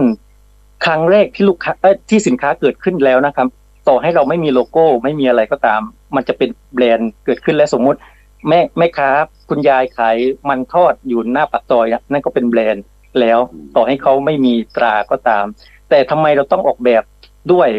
[0.86, 3.48] ครั้งแรกที่ลูกค้าเอ้ยที่สินค้าเกิดขึ้นแล้วนะครับ
[3.88, 5.82] ต่อให้เราไม่มีโลโก้ไม่มีอะไรก็ตาม
[6.16, 8.00] มันจะเป็นแบรนด์เกิดขึ้นและสมมุติ
[8.48, 9.10] แม่แม่ค้า
[9.50, 10.18] คุณยายขาย
[10.50, 12.84] มันทอดอยู่หน้าปากซอยอะนั่นก็เป็นแบรนด์
[13.20, 13.40] แล้ว
[13.76, 15.46] ต่อให้เขาไม่มีตราก็ตาม
[15.90, 17.04] แต่ทำไมเราต้องออกแบบ
[17.52, 17.70] ด้วย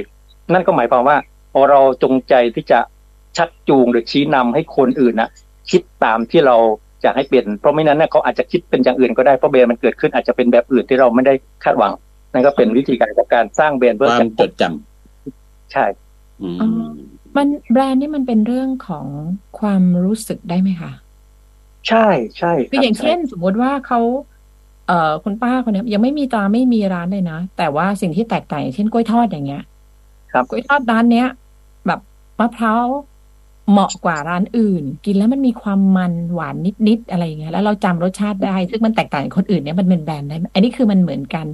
[0.53, 1.17] นั่นก็หมายความว่า
[1.53, 2.81] พอเราจงใจที่จะ
[3.37, 5.31] ชักจูงหรือชี้นำให้คนอื่นนะ
[5.71, 6.57] คิดตามที่เรา
[7.03, 11.93] อยากให้เป็น เพราะไม่นั้นเนี่ยเขาอาจจะคิดเป็นอย่างอื่นก็ได้เพราะแบรนด์มันเกิดขึ้นอาจจะเป็นแบบอื่นที่เราไม่ได้คาดหวัง
[12.33, 14.63] นั่นก็เป็นวิธีการของการสร้างแบรนด์คเพื่อวามจะจดจ
[15.73, 16.69] ใช่ำอืมอ๋อ
[17.37, 19.07] มันแบรนด์นี่มันเป็นเรื่องของ
[19.59, 20.93] ความรู้สึกได้ไหมคะ
[21.89, 22.07] ใช่
[22.39, 24.01] ใช่คืออย่างเช่น สมมุติว่าเขา
[24.87, 29.63] เอ่อคุณป้าคนเนี้ยยังไม่มีตราไม่มีร้านเลยนะแต่ว่าสิ่งที่แตกต่างอย่างเช่นกล้วยทอดอย่างเงี้ย
[30.33, 31.29] ครับกล้วยทอดร้านเนี้ย
[31.87, 32.01] แบบ
[32.39, 32.87] มะพร้าว
[33.71, 36.57] เหมาะกว่าร้านอื่น กินแล้วมันมีความมันหวาน
[36.89, 41.47] นิดๆอะไรอย่างเงี้ยแล้วเราจำรสชาติได้ ซึ่งมันแตกต่างจากคนอื่นเนี่ยมันเป็นแบรนด์ได้ไหมอันนี้คือมันเหมือนกัน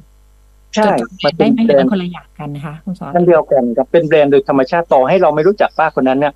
[0.74, 6.32] ใช่จดจำแบรนด์ได้ไหมหแบรือรเป็นนด์คนละอย่างกันนะคะคุณสอนนั่นเดียวกันครับเป็นแบรนด์โดยธรรมชาติต่อให้เราไม่รู้จักป้าคนนั้นเนี่ย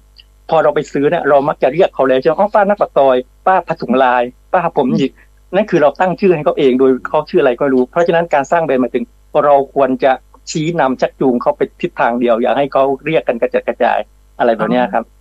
[0.51, 5.13] พอเราไปซื้อเนี่ยเรามักจะเรียกเขาเลยใช่ไหมอ๋อป้าหน้าปากซอย ป้าผ้าถุงลาย ป้าผมหยิก
[5.55, 9.05] นั่นคือเราตั้งชื่อให้เขาเองโดยเขาชื่ออะไรก็รู้ เพราะฉะนั้นการสร้างแบรนด์หมายถึง
[9.45, 10.13] เราควรจะ
[10.51, 13.99] ชี้นำชักจูงเขาไปทิศทางเดียว อย่าให้เขาเรียกกันกระจัดกระจาย
[14.39, 15.18] อะไรแบบเนี้ยครับอ๋อ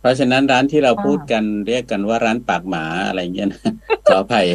[0.00, 3.62] เพราะฉะนั้นร้านที่เราค่ะพูดกันเรียกกันว่าร้านปากหมาอะไรเงี้ยนะ
[4.06, 4.46] ขออภัย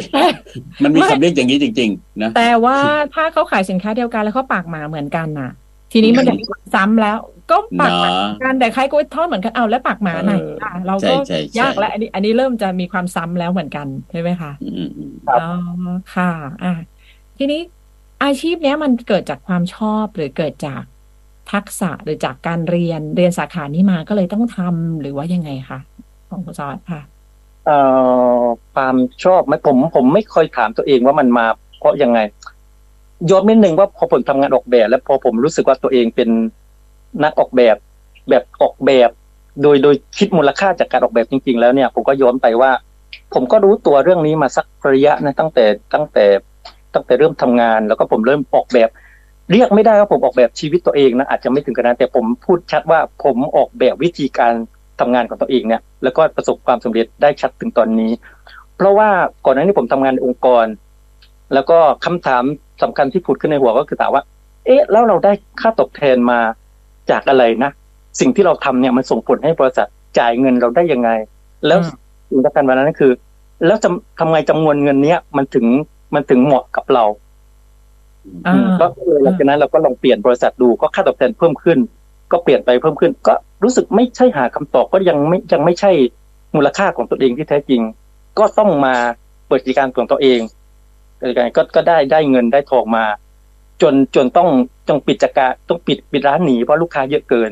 [0.82, 2.78] มันมีคำเรียกอย่างนี้จริง ๆ นะแต่ว่า
[3.14, 5.50] ถ้าเขาขายสินค้าเดียวกันแล้วเขาปากหมาเหมือนกันน่ะ
[5.92, 6.34] ทีนี้มันจะ
[6.74, 7.18] ซ้ำแล้ว
[7.50, 10.32] ก็ปากหมาเนาะเหมือนกันแต่ใครก็ทอดเหมือนกันเอาแล้วปากหมาไหน
[10.62, 15.48] ล่ะเราก็ใช่ใช่ใช่ยากแล้วอันนี้ อันนี้เริ่มจะมีความซ้ำแล้วเหมือนกันใช่ไหมคะอืมอืมครับอ๋อ
[16.14, 16.30] ค่ะ
[16.64, 16.72] อะ
[17.38, 17.60] ทีนี้
[18.24, 20.82] อาชีพเนี้ยมันเกิดจากความชอบหรือเกิดจาก
[21.52, 25.78] ทักษะหรือจากการเรียนเรียนสาขานี้มาก็เลยต้องทำหรือว่ายังไงคะ
[26.30, 27.00] ของคุณซอสค่ะ
[27.66, 27.78] เอ่
[28.40, 28.42] อ
[28.74, 31.46] ความชอบไหมผมผมไม่เคยถามตัวเองว่ามันมา
[31.78, 32.18] เพราะยังไง
[33.30, 36.28] ย้อนนิดนึงว่าพอผมทำงานออกแบบ แล้วพอผมรู้สึกว่าตัวเองเป็น
[37.22, 37.76] นักออกแบบ
[38.28, 39.10] แบบออกแบบ
[39.62, 42.70] โดยโดยคิดมูลค่าจากการออกแบบจริง ๆ แล้วเนี่ยผมก็ย้อนไปว่า
[43.34, 46.24] ผมก็รู้ตัวเรื่องนี้มาสักระยะนะตั้งแต่ตั้งแต่
[46.94, 48.88] ตั้งแต่เริ่มทำงาน แล้วก็ผมเริ่มออกแบบ
[49.50, 54.52] เรียกไม่ได้ว่าผมออกแบบชีวิตตัวเองนะอาจจะไม่ถึงขนาดนั้นแต่ผมพูดชัดว่าผมออกแบบวิธีการ
[55.00, 58.12] ทำงานของตัวเองเนี่ย แล้วก็ประสบความสำเร็จได้ชัดถึงตอนนี้
[58.76, 59.08] เพราะว่า
[59.44, 60.66] ก่อนหน้านี้ผมทำงานในองค์กร
[61.54, 62.44] แล้วก็คำถาม
[62.82, 64.22] สำคัญที่ผุดขึ้นในหัวก็คือถามว่า
[64.66, 66.38] เอ๊ะ แล้วเราได้ค่าตอบแทนมา
[67.10, 67.70] จากอะไรนะ
[68.20, 71.10] สิ่งที่เราทำเนี่ยมันส่งผลให้บริษัทจ่ายเงินเราได้ยังไง
[71.66, 71.92] แล้วอืม
[72.30, 73.12] สิ่งสำคัญวันนั้นก็คือ
[73.66, 75.66] แล้วจะทำไงจำนวนเงินเนี้ยมันถึง
[76.14, 77.25] มันถึงเหมาะกับเราอ่าอืม
[78.80, 81.78] ก็เลยหลังจากนั้นเราก็ลองเปลี่ยนบริษัทดูก็ค่าตอบแทนเพิ่มขึ้น
[82.32, 83.34] ก็เปลี่ยนไปเพิ่มขึ้น ก็
[83.64, 85.90] รู้สึกไม่ใช่หาคำตอบก็ยังไม่ยังไม่ใช่
[86.56, 87.80] มูลค่าของตัวเองที่แท้จริง
[88.38, 88.94] ก็ต้องมา
[89.48, 90.40] เปิดกิจการของตัวเอง
[91.56, 93.04] ก็ก็ได้ได้เงินได้ทองมา
[93.82, 94.48] จนจนต้อง
[94.88, 97.50] ต้องปิดจักรต้องปิดปิดร้านหนีเพราะลูกค้าเยอะเกิน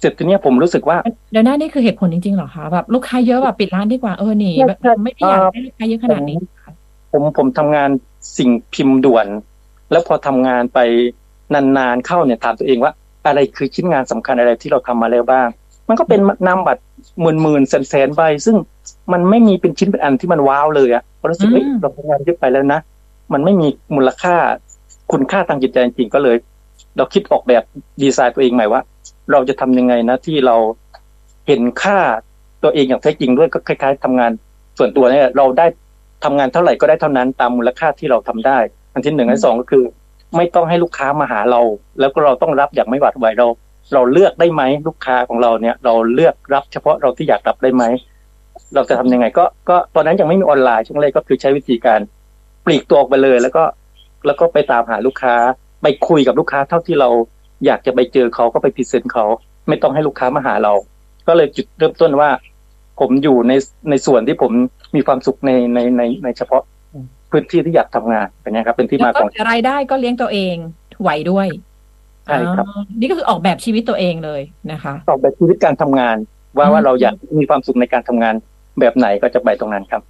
[0.00, 0.98] เสร็จทีนี้ผมรู้สึกว่า
[1.32, 6.72] เดี๋ยวหน้านี่คือเหตุผลจริงๆเหรอคะแบบลูกค้าเยอะแบบปิดร้านดีกว่าเออหนีแบบไม่ได้อยากได้ลูกค้าเยอะขนาดนี้ค่ะ
[7.12, 7.90] ผมผมทำงาน
[8.38, 9.26] สิ่งพิมพ์ด่วน
[9.90, 10.78] แล้วพอทำงานไป
[11.54, 12.92] นานๆเข้าเนี่ยถามตัวเองว่า
[13.26, 15.48] อะไรคือชิ้นงานสำคัญอะไรที่เราทำมาแล้วบ้าง
[15.88, 16.82] มันก็เป็นนามบัตร
[17.20, 18.56] หมื่นหมื่นแสนแสนใบซึ่ง
[19.12, 22.80] มันไม่มีเป็นชิ้นเป็นอันที่มันว้าวเลยอะเรารู้สึกเฮ้ยเราทำงานเยอะไปแล้วนะ
[23.32, 24.36] มันไม่มีมูลค่า
[25.12, 26.36] คุณค่าทางจิตใจจริงๆก็เลย
[26.96, 27.62] เราคิดออกแบบ
[28.02, 28.80] ดีไซน์ตัวเองใหม่ว่า
[29.32, 30.56] เราจะทำยังไงนะที่เรา
[31.46, 31.98] เห็นค่า
[32.62, 34.30] ตัวเองอย่างแท้จริงด้วยก็คล้าย ๆทำงาน
[34.78, 35.66] ส่วนตัวเนี่ยเราได้
[36.24, 38.58] ทำงานเท่าไหร่ก็ได้เท่านั้นตามมูลค่าที่เราทำได้
[38.96, 39.84] อันที่หนึ่งอันสองก็คือ
[40.36, 41.60] ไม่ต้องให้ลูกค้ามาหาเรา
[42.00, 43.46] แล้วก็เราต้องรับอย่างไม่หวาดไหวเรา
[43.94, 47.84] เราเลือกได้ไหมลูกค้าของเราเนี่ย เราเลือกรับเฉพาะเราที่อยากรับได้ไหม
[48.74, 52.00] เราจะทำยังไงก็ก็ตอนนั้นยังไม่มีออนไลน์ช่วงแรกก็คือใช้วิธีการ
[52.64, 53.64] ปลีกตัวออกไปเลย แล้วก็
[54.26, 55.34] แล้วก็ไปตามหาลูกค้า
[55.82, 57.08] ไปคุยกับลูกค้าเท่าที่เรา
[57.66, 59.24] อยากจะไปเจอเขาก็ไป present เขา
[59.68, 60.72] ไม่ต้องให้ลูกค้ามาหาเรา
[61.28, 62.30] ก็เลยจุดเริ่มต้นว่า
[63.00, 63.52] ผมอยู่ใน
[63.90, 64.52] ในส่วนที่ผม
[64.96, 66.62] มีความสุขในในในในเฉพาะ
[67.36, 70.56] พื้นที่ที่อยากทำงานเป็นไงครับ เป็นที่มาแล้วขก็องรายได้ก็เลี้ยงตัวเอง
[71.00, 71.48] ไหวด้วย
[72.26, 76.16] ใช่ครับอ๋อนี่ก็คือออกแบบชีวิตตัวเองเลยนะคะตอบแบบชีวิตการทำงาน
[76.58, 78.34] ว่าอืมว่าเราอยากมีความสุขในการทำงาน
[78.80, 80.02] แบบไหนก็จะไปตรงนั้นครับ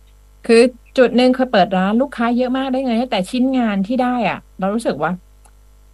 [0.46, 0.62] คือ
[0.98, 5.10] จุดหนึ่งเคยเปิดร้านลูกค้าเยอะมากได้เงินแต่ชิ้นงานที่ได้อะ เรารู้สึกว่า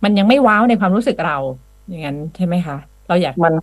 [0.05, 1.39] มันยังไม่ว้าวในความรู้สึกเรา
[1.89, 2.77] อย่างนั้นใช่ไหมคะ
[3.09, 3.55] เราอยากมัน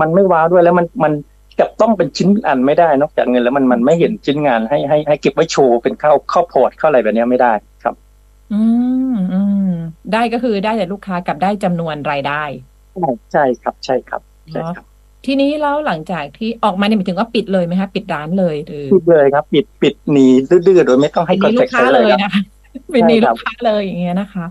[0.00, 1.12] มันไม่ว้าวด้วยแล้วมันมัน
[1.58, 7.52] กับต้องเป็นชิ้นเป็นอันไม่ได้ นอกจากเงินแล้วมันมันไม่เห็นชิ้นงานให้ให้ให้เก็บไว้โชว์เป็นเข้าเข้าพอร์ตเข้าอะไรแบบเนี้ยไม่ได้
[7.84, 7.94] ครับ
[8.52, 8.60] อื
[9.12, 9.64] มอืม
[10.12, 12.42] ได้ก็คือได้แต่ลูกค้ากับได้จำนวนรายได้
[13.32, 14.20] ใช่ครับใช่ครับ
[14.52, 14.84] ใช่ครับ
[15.26, 22.42] ทีนี้แล้วหลังจากที่ออกมาเนี่ยหมายถึงว่าปิดเลยไหมคะปิดร้านเลยหรือปิดเลยครับ ปิดปิดหนีดื้อๆโดยไม่ต้องให้ปิดคหอนนี้แทลูคกค้าเลเลยยครับนะคะ
[22.94, 24.46] ปิดหนี้ใช่ครัลูบกค้าเลยอย่างเงี้ยนะคะ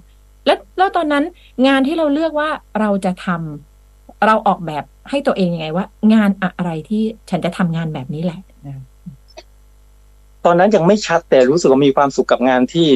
[0.46, 1.24] แล้วแล้วตอนนั้น
[1.68, 3.77] งานที่เราเลือกว่าเราจะทำ
[4.26, 8.84] เราออกแบบให้ตัวเองยังไงว่า งานอะไรที่ฉันจะทำงานแบบนี้แหละนะ
[10.46, 12.88] ตอนนั้นยังไม่ชัดแต่รู้สึกว่ามีความสุขกับงานที่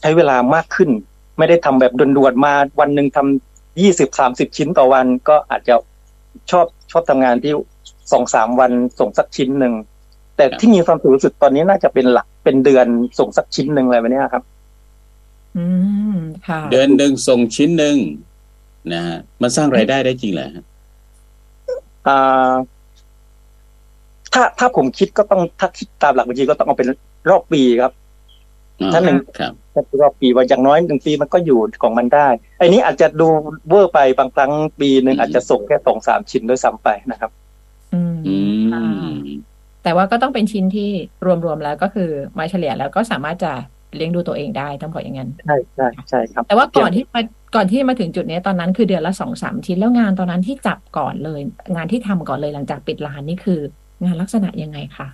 [0.00, 0.90] ใช้เวลามากขึ้น
[1.38, 5.74] ไม่ได้ทำแบบด่วนๆมาวันหนึ่งทำยี่สิบสามสิบชิ้นต่อวันก็อาจจะ
[6.50, 7.52] ชอบชอบทำงานที่
[8.12, 9.74] สองสามวันส่งสักชิ้นหนึ่ง
[10.36, 12.86] แต่ที่มีความสุขที่สุดตอนนี้น่าจะเป็นหลักเป็นเดือน
[13.18, 14.44] ส่งสักชิ้นหนึ่งอะไรแบบเนี้ยครับ
[15.56, 15.64] อื
[16.14, 16.16] ม
[16.48, 17.96] ค่ะ เดือนหนึ่งส่งชิ้นหนึ่ง
[18.92, 20.64] นะฮะมันสร้างรายได้ได้จริงเหรอฮะ
[22.08, 22.54] อ่า
[24.32, 26.88] ถ้าถ้าผมคิดก็ต้องถ้าคิดตามหลักบัญชีก็ต้องเอาเป็น
[27.30, 27.92] รอบปีครับ
[28.80, 33.28] อ๋อท่านหนึ่งครับถ้ารอบปีว่าอย่างน้อยหนึ่งปีมันก็อยู่ของมันได้ไอ้นี้อาจจะดู
[33.68, 37.30] เวอร์ไปบางครั้งปีหนึ่งอาจจะส่งแค่สองสามชิ้นด้วยซ้ำไปนะครับ
[37.94, 38.36] อืมอื
[38.72, 38.82] ค่ะ
[39.14, 39.18] ม
[39.84, 40.90] แต่ว่าก็ต้องเป็นชิ้นที่
[41.44, 43.52] รวมๆแล้วก็คือมาเฉลี่ยแล้วก็สามารถจะ
[43.96, 47.22] เลี้ยงดูตัวเองได้ต้องบอกอย่างนั้นใช่ใช่ใช่ครับ แต่ว่าก่อนที่มา
[47.54, 51.40] ก่อนที่มาถึงจุดนี้ตอนนั้นคือเดือนละสองสามชิ้นแล้วงานตอนนั้นที่จับก่อนเลย
[51.74, 53.60] งานที่ทำก่อนเลยหลังจากปิดร้านนี่คือ
[54.04, 55.08] งานลักษณะยังไงคะ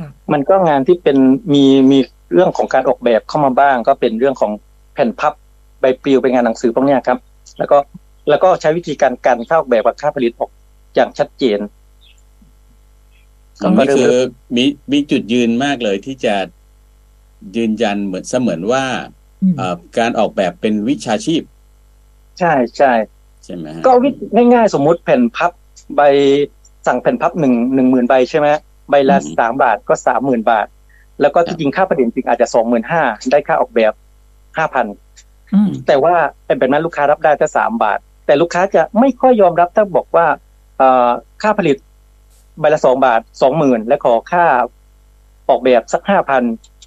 [0.00, 1.16] ค่ะมันก็งานที่เป็น
[1.52, 1.98] มีมี
[2.32, 4.52] เรื่องของการออกแบบเข้ามาบ้าง ก็เป็นเรื่องของ
[4.94, 5.32] แผ่นพับ
[5.80, 7.18] ใบปลิวเป็นงานหนังสือพวกเนี้ยครับ
[7.58, 7.78] แล้วก็
[8.28, 10.50] แล้วก็ใช้วิธีการกันค่าออกแบบกับค่าผลิตออก
[10.94, 11.58] อย่างชัดเจน
[13.62, 14.14] ตรงนี้คือ
[14.56, 16.34] มีมีจุดยืนมากเลยที่จะ
[17.56, 18.84] ยืนยันเหมือนเสมือนว่า
[19.42, 21.42] อืมเอ่อการออกแบบเป็นวิชาชีพ
[22.38, 22.92] ใช่ใช่
[23.44, 25.52] ใช่ไหมฮะก็วิธีง่ายๆ สมมุติแผ่นพับ
[25.96, 26.00] ใบ
[26.86, 28.48] สั่งแผ่นพับหนึ่งหนึ่งหมื่นใบใช่ไหม
[28.90, 30.66] ใบละสามบาทก็สามหมื่นบาท
[31.20, 33.92] แล้วก็ที่จริงค่าประเด็นจริงอาจจะสองหมื่นห้าได้ค่าออกแบบ
[34.56, 34.86] ห้าพัน
[35.54, 36.14] อืมแต่ว่า
[36.46, 40.26] เป็นแบบนั้นลูกค้ารับได้แค่สามบาท แต่ลูกค้าจะไม่ค่อยยอมรับถ้าบอกว่า
[40.78, 41.10] เอ่อ
[41.42, 41.76] ค่าผลิต
[42.60, 44.44] ใบละสองบาทสองหมื่นและขอค่า
[45.48, 46.42] ออกแบบสักห้าพัน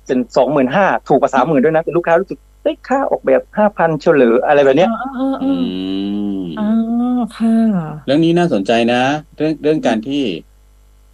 [0.05, 5.55] เป็นสองหมื่นห้าถูกกว่าสามหมื่นด้วยนะแต่ลูกค้ารู้สึก เอ้ยค่าออกแบบห้าพันเฉลออะไรแบบเนี้ยอ๋ออ๋ออือ๋อ
[6.39, 6.67] มอ๋อ
[7.37, 7.55] ค่ะ
[8.05, 9.01] เรื่องนี้น่าสนใจนะ
[9.35, 10.23] เรื่องเรื่องการที่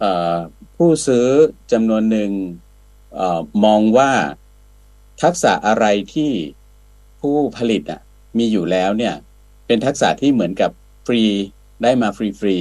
[0.00, 0.36] เอ่อ
[0.76, 1.26] ผู้ซื้อ
[1.72, 2.30] จำนวนหนึ่ง
[3.14, 4.10] เอ่อมองว่า
[5.22, 6.30] ทักษะอะไรที่
[7.20, 8.00] ผู้ผลิตอะ
[8.38, 9.14] มีอยู่แล้วเนี่ย
[9.66, 10.70] เป็นทักษะที่เหมือนกับ
[11.06, 11.22] ฟรี
[11.82, 12.56] ได้มาฟรีฟรี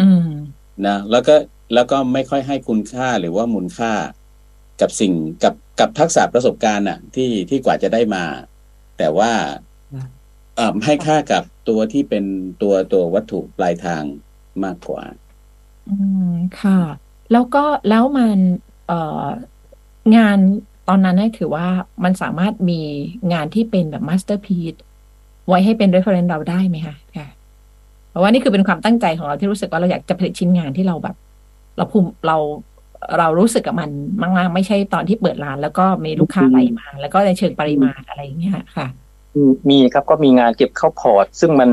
[0.00, 1.36] อืมๆนะแล้วก็
[1.74, 3.92] แล้วก็ไม่ค่อยให้คุณค่าหรือว่ามูลค่า
[4.80, 5.12] กับสิ่ง
[5.44, 8.24] กับ กับทักษะประสบการณ์อะ ที่ที่กว่าจะได้มา
[8.98, 9.32] แต่ว่า
[9.92, 10.08] อืม
[10.56, 12.24] เอ่อให้ค่ากับตัวที่เป็น
[12.62, 14.02] ตัวตัววัตถุปลายทาง
[14.64, 15.02] มากกว่า
[15.88, 15.94] อื
[16.32, 16.80] มค่ะ
[17.32, 18.38] แล้วก็แล้วมัน
[18.86, 19.24] เอ่อ
[20.16, 20.38] งาน
[20.88, 21.66] ตอนนั้นเนี่ยถือว่า
[22.04, 22.80] มันสามารถมี
[23.32, 24.74] งานที่เป็นแบบมาสเตอร์พีซ
[25.48, 27.28] ไว้ให้เป็น reference เราได้ไหมคะค่ะ
[28.10, 31.16] เพราะว่านี่คือเป็นความตั้งใจของเราที่รู้สึกว่าเราอยากจะผลิตชิ้นงานที่เราแบบ
[31.76, 32.36] เราภูมิเรา
[33.18, 33.90] เรารู้สึกกับมัน
[34.22, 38.86] มากๆไม่ใช่ตอนที่เปิดร้าน แล้วก็มีลูกค้าไหลมา แล้วก็ในเชิงปริมาณอะไรอย่างเงี้ยค่ะ
[39.70, 41.70] มีครับก็มีงานเก็บเข้าพอร์ต ซึ่งมัน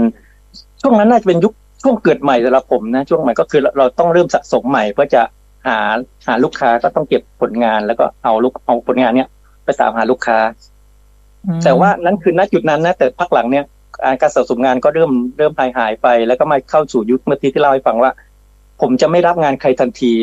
[0.82, 5.22] ช่วงนั้นน่าจะเป็นยุคช่วงเกิดใหม่สำหรับผมนะช่วงใหม่ก็คือเราต้องเริ่มสะสมใหม่เพื่อจะ
[5.68, 5.78] หา
[6.28, 9.30] หาลูกค้าก็ต้องเก็บผลงานแล้วก็เอาลูกเอาผลงานเนี้ย
[9.66, 10.38] ไปตามหาลูกค้า
[11.64, 13.66] แต่ว่านั้นคือณจุดนั้นนะแต่พักหลังเนี้ย
[14.22, 18.12] การสะสมงานก็เริ่มเริ่มหายหายไป แล้วก็มาเข้าสู่ยุคเมื่อกี้ที่เล่าให้ฟังว่า
[18.82, 20.14] ผมจะไม่รับงานใครทันที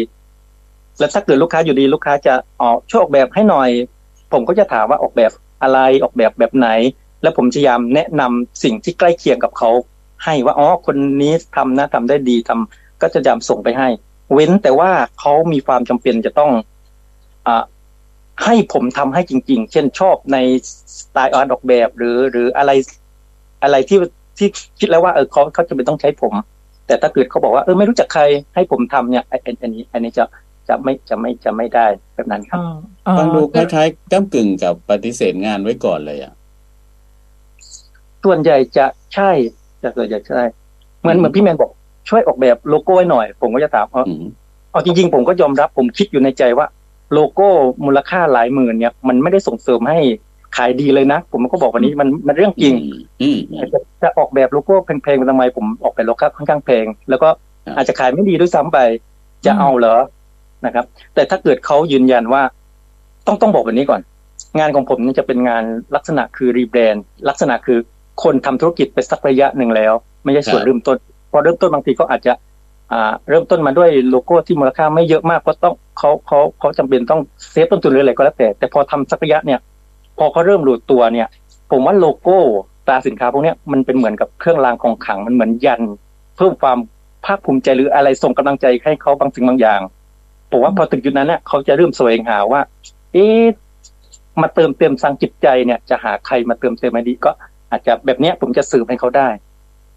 [1.01, 3.71] แล้วถ้าเกิดลูกค้าอยู่ดีลูกค้าจะออกช่วยออกแบบให้หน่อย
[4.33, 5.33] ผมก็จะถามว่าออกแบบ
[5.63, 6.69] อะไรออกแบบแบบไหน
[7.23, 9.71] แล้วผมพยายามแนะนำสิ่งที่ใกล้เคียงกับเขา
[10.25, 13.89] ให้ว่าอ๋อคนนี้ทำนะทำได้ดีทำก็จะพยายามส่งไปให้
[14.33, 16.51] เว้นแต่ว่าเขามีความจำเป็นจะต้อง
[17.47, 17.65] อ่า
[18.45, 20.37] ให้ผมทำให้จริง ๆ เช่นชอบใน
[20.99, 22.71] สไตล์อาร์ตออกแบบหรือหรืออะไร
[23.63, 23.99] อะไรที่
[24.39, 26.35] ที่คิดแล้วว่าเออเขาเขาจะเป็นต้องใช้ผม
[26.87, 28.23] แต่ถ้าเกิดเขาบอกว่าเออไม่รู้จักใคร
[28.55, 30.25] ให้ผมทำเนี่ยไอ้อันนี้ อันนี้จะ
[30.69, 32.59] จะไม่จะไม่จะไม่ได้แบบนั้นครับ
[33.19, 36.33] ฟังดูคล้ายๆก้ากึ่งกับปฏิเสธงานไว้ก่อนเลยอะ
[38.25, 39.31] ส่วนใหญ่จะใช่
[39.83, 40.43] จะส่วนใหญ่ใช่
[41.01, 41.71] เหมือนเหมือนพี่แมนบอก
[42.09, 44.05] ช่วยออกแบบโลโก้ให้หน่อย ผมก็จะถามเออ
[44.71, 46.67] เอาจริง ๆ ผมก็ยอมรับ ผมคิดอยู่ในใจว่า
[47.13, 47.49] โลโก้
[47.85, 49.99] มูลค่าหลายหมื่นเนี่ย มันไม่ได้ส่งเสริมให้
[50.57, 52.75] ขายดีเลยนะ ผมก็บอกวันนี้มันมันเรื่องจริง
[53.73, 57.29] จะจะออกแบบโลโก้แพงๆทำไมผมออกแบบโลโก้ค่อนข้างแพงแล้วก็
[57.77, 58.79] อาจจะขายไม่ดีด้วยซ้ำไป
[59.47, 59.97] จะเอาเหรอ
[60.67, 62.43] นะครับ แต่ถ้าเกิดเขายืนยันว่า
[63.27, 64.01] ต้องต้องบอกแบบนี้ก่อน
[64.59, 65.65] งานของผมนี่จะเป็นงาน
[65.97, 67.79] ลักษณะคือ rebrand ลักษณะคือ
[68.23, 69.93] คนทำธุรกิจไปสักระยะหนึ่งแล้ว
[70.25, 70.97] ไม่ใช่ส่วนเริ่มต้น
[71.33, 72.33] พอเริ่มต้นบางทีก็อาจจะ
[72.93, 79.61] อ่าเริ่มต้นมาด้วยโลโก้ที่มูลค่าไม่เยอะมากเพราะต้องเขาเขาเขาจำเป็นต้อง save ต้นทุนหรืออะไรก็แล้วแต่ แต่พอทำสักระยะเนี่ย
[80.19, 81.29] พอเขาเริ่มรู้ตัวเนี่ย
[81.71, 82.39] ผมว่าโลโก้
[82.87, 85.83] ตราสินค้าพวกนี้มันเป็นเหมือนกับเครื่องรางของขลังมันเหมือนยัน
[86.37, 86.79] เพิ่มความ
[87.25, 89.81] ภาคภูมิใจหรืออะไรส่งกำลังใจให้เขาบางสิ่งบางอย่าง
[90.51, 92.61] ผมว่าพอถึงจุดนั้นเนี่ยเขาจะเริ่มแสวงหาว่า
[93.13, 93.45] เอ๊ะ
[94.43, 97.31] มาเติมเต็มสังจิตใจเนี่ย จะหาใครมาเติมเต็มมาดีก็
[97.71, 99.29] อาจจะแบบเนี้ยผมจะสืบให้เขาได้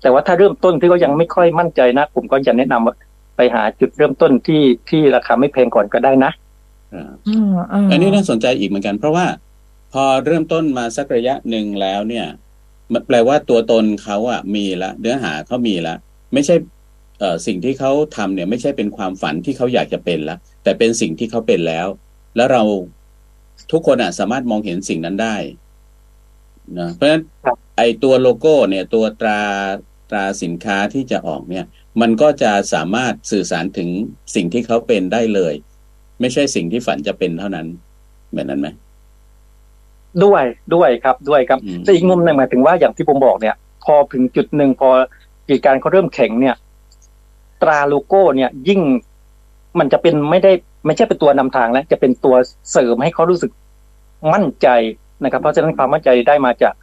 [0.01, 2.95] แต่ว่าถ้าเริ่มต้นที่เขายังไม่ค่อยมั่นใจนะผมก็จะแนะนำว่า
[3.37, 6.31] ไปหาจุดเริ่มต้นที่ที่ราคาไม่แพงก่อนก็ได้นะ
[7.91, 9.25] อันนี้น่าสนใจอีกเหมือนกัน เพราะว่า
[9.93, 12.25] พอเริ่มต้นมาสักระยะหนึ่งแล้วเนี่ย
[13.07, 15.95] แปลว่าตัวตนเขาอะมีละเนื้อหาเขามีละ
[16.33, 16.82] ไม่ใช่เอ่อ
[17.45, 21.87] สิ่งที่เขาทำเนี่ยไม่ใช่เป็นความฝันที่เขาอยากจะเป็นละแต่เป็นสิ่งที่เขาเป็นแล้ว
[22.35, 22.63] แล้วเรา
[23.71, 25.35] ทุกคนอะสามารถมองเห็นสิ่งนั้นได้
[26.79, 27.23] นะเพราะฉะนั้น
[27.77, 29.41] ไอตัวโลโก้เนี่ย ตัวตรา
[30.09, 31.65] ตราสินค้าที่จะออกเนี่ย
[32.01, 33.89] มันก็จะสามารถสื่อสารถึง
[34.35, 35.53] สิ่งที่เขาเป็นได้เลย
[36.21, 37.67] ไม่ใช่สิ่งที่ฝันจะเป็นเท่านั้น
[38.33, 38.67] แบบนั้นไหม
[40.23, 40.43] ด้วย
[40.75, 44.89] ด้วยครับด้วยครับแต่อีกมุมหนึ่งหมายถึงว่าอย่างที่ผมบอกเนี่ย พอถึงจุดหนึ่งพอ
[45.47, 46.55] กิจการเขาเริ่มแข็งเนี่ย
[47.63, 48.81] ตราโลโก้เนี่ยยิ่ง
[49.79, 50.51] มันจะเป็นไม่ได้
[50.85, 52.35] ไม่ใช่เป็นตัวนำทางแล้วจะเป็นตัว
[52.71, 53.51] เสริมให้เขารู้สึก
[54.33, 54.67] มั่นใจ
[55.23, 56.75] นะครับ เพราะฉะนั้นความมั่นใจได้มาจาก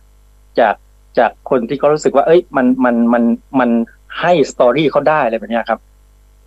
[0.61, 0.75] จาก
[1.19, 3.25] จากคนที่เขารู้สึกว่า เอ้ย มันมันมัน
[3.61, 3.71] มัน
[4.21, 5.79] ให้สตอรี่เขาได้อะไรแบบนี้ครับ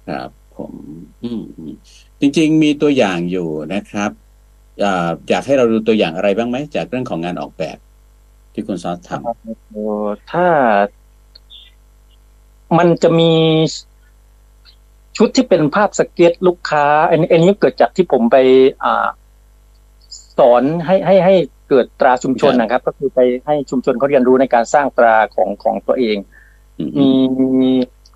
[0.10, 0.74] ครับ ผม
[1.24, 1.44] อืม
[2.20, 4.12] จริง ๆ มีตัวอย่างอยู่นะครับ
[5.30, 7.78] อยากให้เราดูตัวอย่างอะไรบ้างไหมจากเรื่องของงานออกแบบ
[8.54, 10.48] ที่คุณซอสทำถ้า
[12.78, 13.32] มันจะมี
[15.18, 18.38] ชุดที่เป็นภาพสเก็ตลูกค้า อันนี้อันนี้เกิดจากที่ผมไป
[18.84, 19.08] อ่า
[20.38, 21.36] สอนให้ให้ให้
[21.70, 26.18] เกิดตราชุมชนนะครับ ก็คือไปให้ชุมชนเขาเรียนรู้ในการสร้างตราของของตัวเอง
[27.00, 27.12] มี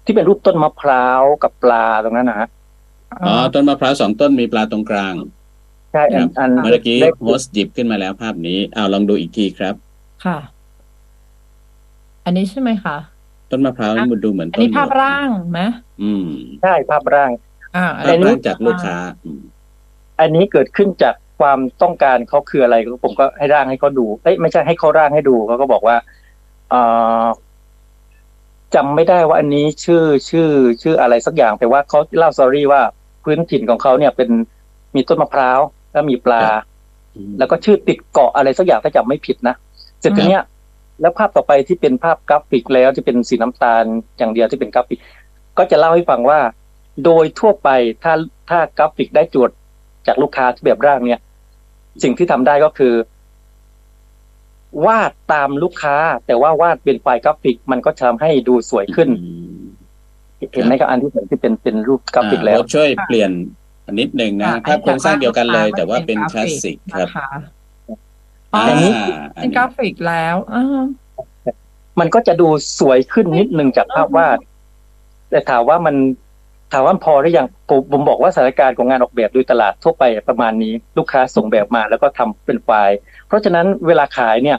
[0.06, 2.48] ที่เป็นรูปต้นมะพร้าวกับปลาตรงนั้นนะฮะ
[3.24, 5.14] อ๋อต้นมะพร้าวสองต้นมีปลาตรงกลาง
[5.94, 6.04] ใช่
[6.40, 9.76] อันเมื่อกี้โฮสหยิบขึ้นมาแล้วภาพนี้เอาลองดูอีกทีครับ
[10.26, 10.38] ค่ะ
[12.26, 12.98] อันนี้ใช่ไหมคะ
[13.52, 15.62] ต้นมะพร้าวมันดูเหมือนต้นนี้ภาพร่างไหม
[16.02, 16.28] อืม
[16.62, 17.32] ใช่ภาพร่าง
[17.76, 18.98] อ่าภาพร่างจากลูกค้า
[20.20, 25.98] อันนี้เกิดขึ้นจากความต้องการเขาคืออะไรผมก็ให้ร่างให้เขาดูเอ้ยไม่ใช่ให้เขาร่างให้ดูเขาก็บอกว่า
[26.70, 26.76] เอ
[27.24, 27.26] อ
[28.76, 30.50] จำไม่ได้ว่าอันนี้ชื่อชื่อ
[30.82, 32.82] ชื่ออะไรสักอย่างแต่ว่าเขาเล่า story ว่า
[33.24, 34.30] พื้นถิ่นของเขาเนี่ยเป็น
[34.96, 35.60] มีต้นมะพร้าว
[35.92, 36.44] แล้วมีปลา
[37.40, 39.56] แล้วก็ชื่อติดเกาะอะไรสักอย่างถ้าจำไม่ผิดนะ
[40.00, 40.44] เสร็จทีเนี้ย
[41.02, 43.84] แล้วภาพต่อไปที่เป็นภาพกราฟิกแล้วที่เป็นสีน้ำตาล
[44.18, 45.00] อย่างเดียวที่เป็นกราฟิก
[45.58, 46.40] ก็จะเล่าให้ฟังว่า
[47.06, 47.70] โดยทั่วไป
[48.04, 48.14] ถ้า
[48.50, 49.52] ถ้ากราฟิกได้โจทย์
[50.08, 51.20] จากลูกค้าที่แบบร่างเนี่ย
[52.04, 52.94] สิ่งที่ทำได้ก็คือ
[54.86, 55.96] วาดตามลูกค้า
[56.28, 59.10] แต่ว่าวาดเป็นไฟล์กราฟิก มันก็ทำให้ดูสวยขึ้น
[60.54, 63.32] เห็นไหมครับอันที่เห็นที่เป็นเป็นรูปกราฟิกแล้วช่วยเปลี่ยน
[64.00, 67.08] นิดหนึ่งนะภาพโครงสร้างเดียวกันเลย แต่ว่าเป็นกราฟิกครับ
[68.54, 68.92] อันนี้
[69.36, 70.36] เป็นกราฟิกแล้ว
[72.00, 72.48] มันก็จะดู
[72.80, 74.38] สวยขึ้นนิดนึงจากภาพวาด
[75.30, 75.96] แต่ถามว่ามัน
[76.74, 84.58] ถามว่าพอหรือยังผมผมบอกว่าสถานการณ์ของงานออกแบบโดยตลาดทั่วไปประมาณนี้ ลูกค้าส่งแบบมาแล้วก็ทำเป็นไฟล์ เพราะฉะนั้นเวลาขายเนี่ย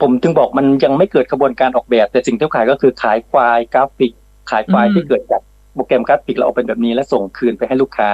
[0.00, 4.12] ผมถึงบอกมันยังไม่เกิดกระบวนการออกแบบ แต่สิ่งที่ขายก็คือขายไฟล์กราฟิก
[4.50, 5.42] ขายไฟล์ที่เกิดจาก
[5.74, 8.10] โปรแกรมกราฟิกเราเอาเป็นแบบนี้แล้วส่งคืนไปให้ลูกค้า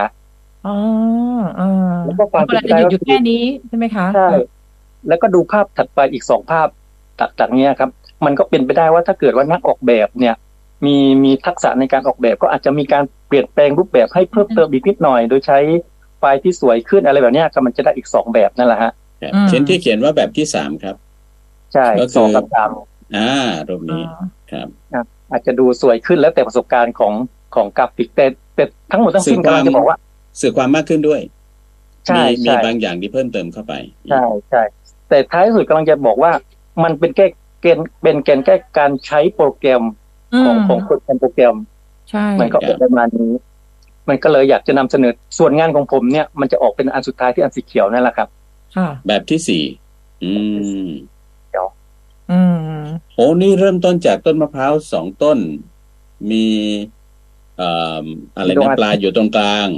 [0.66, 0.76] อ๋อ
[1.60, 4.28] อ่าแล้วก็ความเวลาจะหยุดอยู่แค่นี้ใช่ไหมคะใช่
[5.08, 6.68] แล้วก็ดูภาพถัดไปอีกสองภาพ
[7.18, 7.90] จากจากเนี้ยครับ
[8.24, 10.34] มันก็เป็นไปได้ว่าถ้าเกิดว่านักออกแบบเนี่ย
[10.86, 15.58] มีมีทักษะในการออกแบบก็อาจจะมีการเปลี่ยนแปลงรูปแบบให้เพิ่มเติมอีกนิดหน่อย โดยใช้
[16.18, 18.92] ไฟล์ที่สวยขึ้นอะไรแบบเนี้ยก็มันจะได้อีกสองแบบนั่นแหละฮะ
[19.22, 20.96] ครับเช่นที่เขียนว่าแบบที่สามครับ
[21.72, 22.70] ใช่ก็คือสองกับสาม
[23.16, 23.30] อ่า
[23.68, 24.10] รูปอ๋นี้อ
[24.52, 27.12] ครับครับอาจจะดูสวยขึ้นแล้วแต่ประสบการณ์ของ
[27.54, 29.96] ของกราฟิกแต่แต่ทั้งหมดทั้งสิ้นสื่อความกำลังจะบอกว่า
[30.40, 31.20] สื่อความมากขึ้นด้วย
[32.06, 33.74] ใช่มีมีใช่บางอย่างที่เพิ่มเติมเข้าไป
[34.10, 34.62] ใช่ใช่
[35.08, 36.32] แต่ท้ายสุดกำลังจะบอกว่า
[36.82, 37.26] มันเป็นแค่
[37.60, 39.82] เกณฑ์เป็นเกณฑ์แค่การใช้โปรแกรม
[40.44, 41.56] ของมของคนทำโปรแกรม
[42.10, 43.32] ใช่มันก็เป็นประมาณนี้
[44.08, 48.28] มันก็เลยอยากจะนำเสนอส่วนงานของผมเนี่ยมันจะออกเป็นอันสุดท้ายที่อันสีเขียวนั่นแหละครับ
[48.76, 49.64] ค่ะแบบที่สี่
[50.24, 50.32] อื
[50.86, 50.88] ม
[52.32, 52.40] อื
[52.80, 52.82] ม
[53.14, 55.38] โอ้นี่เริ่มต้นจากต้นมะพร้าวสองต้น
[56.30, 56.46] มี
[57.56, 57.70] เอ่
[58.02, 58.04] อ
[58.36, 59.68] อะไรดวงนะอาทิตย์ปลาอยู่ตรงกลาง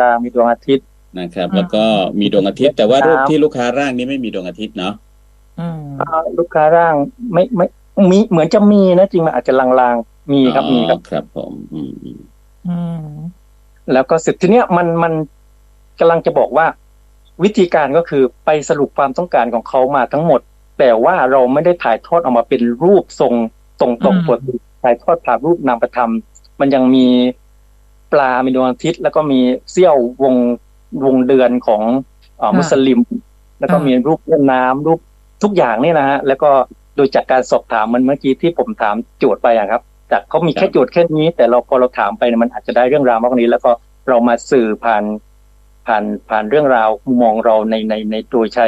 [0.00, 0.86] ตามมีดวงอาทิตย์
[1.20, 1.84] นะครับอืมแล้วก็
[2.20, 4.94] มีดวงอาทิตย์ แต่ว่าครับรูปที่ลูกค้าร่างนี้ไม่มีดวงอาทิตย์เนาะ
[5.60, 6.94] อืมอ่าลูกค้าร่าง
[7.32, 7.66] ไม่ไม่
[8.10, 12.20] มีเหมือนจะมีนะจริงมันอาจจะลางๆมีครับอ๋อมีครับครับ ผม อืมอืม
[12.68, 13.06] อืม
[13.92, 15.12] แล้วก็เสร็จทีเนี้ยมันมัน
[16.00, 16.66] กำลังจะบอกว่า
[17.42, 20.40] วิธีการก็คือไปสรุปความต้องการของเขามาทั้งหมด
[20.78, 23.34] แต่ว่าเราไม่ได้ถ่ายทอดออกมาเป็นรูปทรง
[23.80, 26.12] ตรงตรงอืมปกติถ่ายทอดผ่านรูปนามธรรม
[26.60, 27.06] มันยังมี
[28.12, 29.40] ปลามีดวงอาทิตย์ แล้วก็มี
[29.70, 30.34] เสี้ยววง
[31.04, 31.82] วงเดือนของ
[32.38, 33.00] เออมุสลิม
[33.60, 35.00] แล้วก็มีรูปเล่นน้ำรูป
[35.42, 36.50] ทุกอย่างเนี่ยนะฮะ แล้วก็
[36.96, 39.82] โดยจากการสอบถามมันเมื่อกี้ที่ผมถามโจทย์ไปอะครับ
[40.12, 43.70] จากเขามีแค่โจทย์แค่นี้ แต่เราพอเราถามไปเนี่ยมันอาจจะได้เรื่องราวมากกว่านี้ แล้วก็
[44.08, 45.04] เรามาสื่อผ่าน
[45.86, 48.66] ผ่านผ่านเรื่องราวมุมมองเราในในในโดยใช้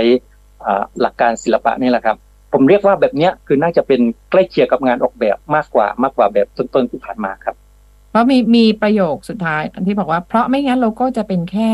[0.64, 2.16] อ่าหลักการศิลปะนี่แหละครับ
[2.52, 4.00] ผมเรียกว่าแบบเนี้ยคือน่าจะเป็น
[4.30, 7.54] ใกล้เคียงกับงานออกแบบมากกว่ามากกว่าแบบต้นๆที่ผ่านมาครับ
[8.10, 11.70] เพราะมีมีประโยคสุดท้ายที่บอกว่าเพราะไม่งั้นเราก็จะเป็นแค่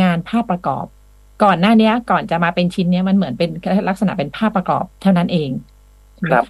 [0.00, 0.86] งานภาพประกอบ
[1.44, 3.50] ก่อนหน้าเนี้ยก่อนจะมาเป็นชิ้นเนี้ยมันเหมือนเป็น
[3.88, 5.50] ลักษณะเป็นภาพประกอบ เท่านั้นเอง
[6.16, 6.46] ใช่ไหมครับ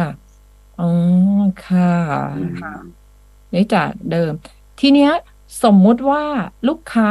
[0.00, 0.10] ค่ะ
[0.80, 0.90] อ๋อ
[1.66, 1.92] ค่ะ
[2.38, 2.74] อืมค่ะ
[3.54, 4.32] นี่จากเดิม
[4.80, 5.12] ทีเนี้ย
[5.64, 6.22] สมมุติว่า
[6.68, 7.10] ลูกค้า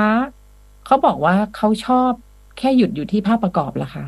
[0.86, 2.12] เขาบอกว่าเขาชอบ
[2.58, 4.06] แค่หยุดอยู่ที่ภาพประกอบล่ะคะ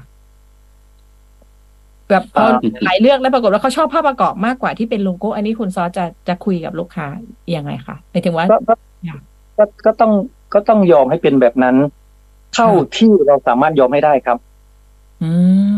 [2.09, 7.07] แบบพออ่าหลายเรื่องแล้วปรากฏว่าเขาชอบภาพประกอบมากกว่าที่เป็นโลโก้อันนี้คุณซอสจะจะคุยกับลูกค้า
[7.55, 8.73] ยังไงคะหมายถึงว่าก็ก็
[9.05, 9.21] อยาก
[9.57, 10.11] ก็ก็ต้อง
[10.53, 11.75] ก็ต้องยอมให้เป็นแบบนั้น
[12.53, 14.37] เท่าที่เราสามารถยอมให้ได้ครับ
[15.23, 15.31] อื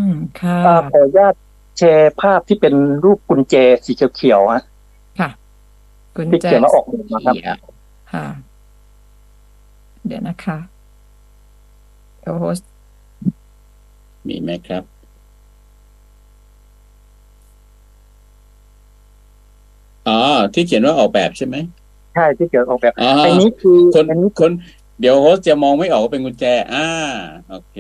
[0.06, 0.10] ม
[0.40, 1.34] ค่ะอ่าขออนุญาต
[1.78, 3.56] แชร์ภาพที่เป็นรูปกุญแจ
[3.86, 4.64] สีเขียวๆฮะ
[5.20, 5.30] ค่ะ
[6.16, 7.58] คุณที่จะเขียนว่าออกแบบนะครับเขียว
[8.14, 8.26] ค่ะ
[10.06, 10.58] เดี๋ยวนะคะ
[12.20, 12.70] เดี๋ยวโฮสต์
[14.28, 14.84] มีไหมครับ
[20.08, 20.20] อ๋อ
[20.54, 21.56] ที่เขียนว่าออกแบบใช่ไหม
[22.14, 24.52] ใช่ที่เขียนออกแบบอ๋ออันนี้คือคนอันนี้คน
[25.00, 26.88] เดี๋ยวโฮสต์จะมองไม่ออกว่าเป็นกุญแจ อ่า
[27.50, 27.78] โอเค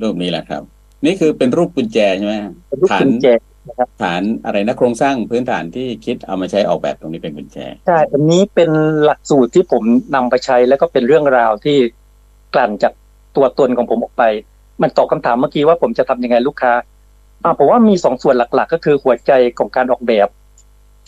[0.00, 0.62] รูปนี้แหละครับ
[1.04, 2.34] นี่คือเป็นรูปกุญแจใช่ไหม
[2.68, 3.28] เป็นรูปฐานกุญแจ
[3.68, 8.70] นะครับฐานอะไรนะโครงสร้างพื้นฐานที่คิดเอามาใช้ออกแบบตรงนี้เป็นกุญแจใช่อันนี้เป็น
[9.04, 9.82] หลักสูตรที่ผม
[10.14, 11.76] นำไปใช้แล้วก็เป็นเรื่องราวที่
[12.54, 12.92] กลั่นจาก
[13.36, 14.24] ตัวตนของผมออกไป
[14.82, 16.72] มันตอบคำถามเมื่อกี้ว่าผมจะทำยังไงลูกค้า
[17.44, 20.28] อ่าผมว่ามีสองส่วนหลัก ๆ ก็คือหัวใจของการออกแบบ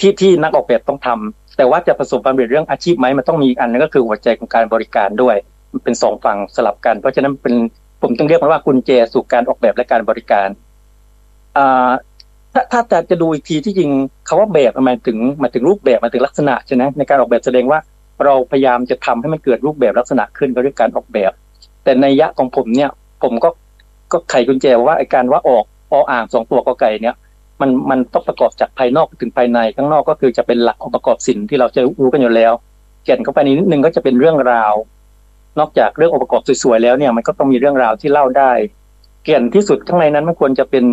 [0.00, 5.36] ที่ที่นักออกแบบต้องทำ แต่ว่าจะประสบความสำเร็จเรื่องอาชีพไหมมันต้องมีอีกอันนึงก็คือหัวใจของการบริการด้วย
[5.72, 7.54] มันเป็นสองฝั่งสลับกัน เพราะฉะนั้นเป็น
[8.02, 10.48] ผมต้องเรียกมันว่ากุญแจสู่การออกแบบและการบริการ
[11.56, 11.90] อ่า
[12.54, 13.90] ถ้าถ้าจะจะดูอีกทีที่จริง
[14.28, 17.78] คาว่าแบบหมายถึงหมายถึงรูปแบบหมายถึงลักษณะใช่ไหมในการออกแบบแสดงว่า
[18.24, 21.32] เราพยายามจะทำให้มันเกิดรูปแบบลักษณะขึ้นก็ด้วยการออกแบบ
[21.84, 22.90] แต่ในยะของผมเนี่ย
[23.22, 23.48] ผมก็
[24.12, 27.14] ก็ไขกุญแจว่าไอการว่าออกออ่างสองตัวกอไก่เนี่ย
[27.64, 32.52] มันมันต้องประกอบจากภายนอกถึงภายในข้างนอกก็คือจะเป็นหลักองค์ประกอบสินที่เราจะรู้กันอยู่แล้ว
[33.02, 34.74] เขียนเข้าไปนิดนึงก็จะเป็นเรื่องราว
[35.58, 38.52] นอกจากเรื่ององค์ประกอบสวยๆแล้วเนี่ย มันก็ต้องมีเรื่องราวที่เล่าได้
[39.24, 40.84] เกี่ยนที่สุดข้างในนั้นมันควรจะเป็น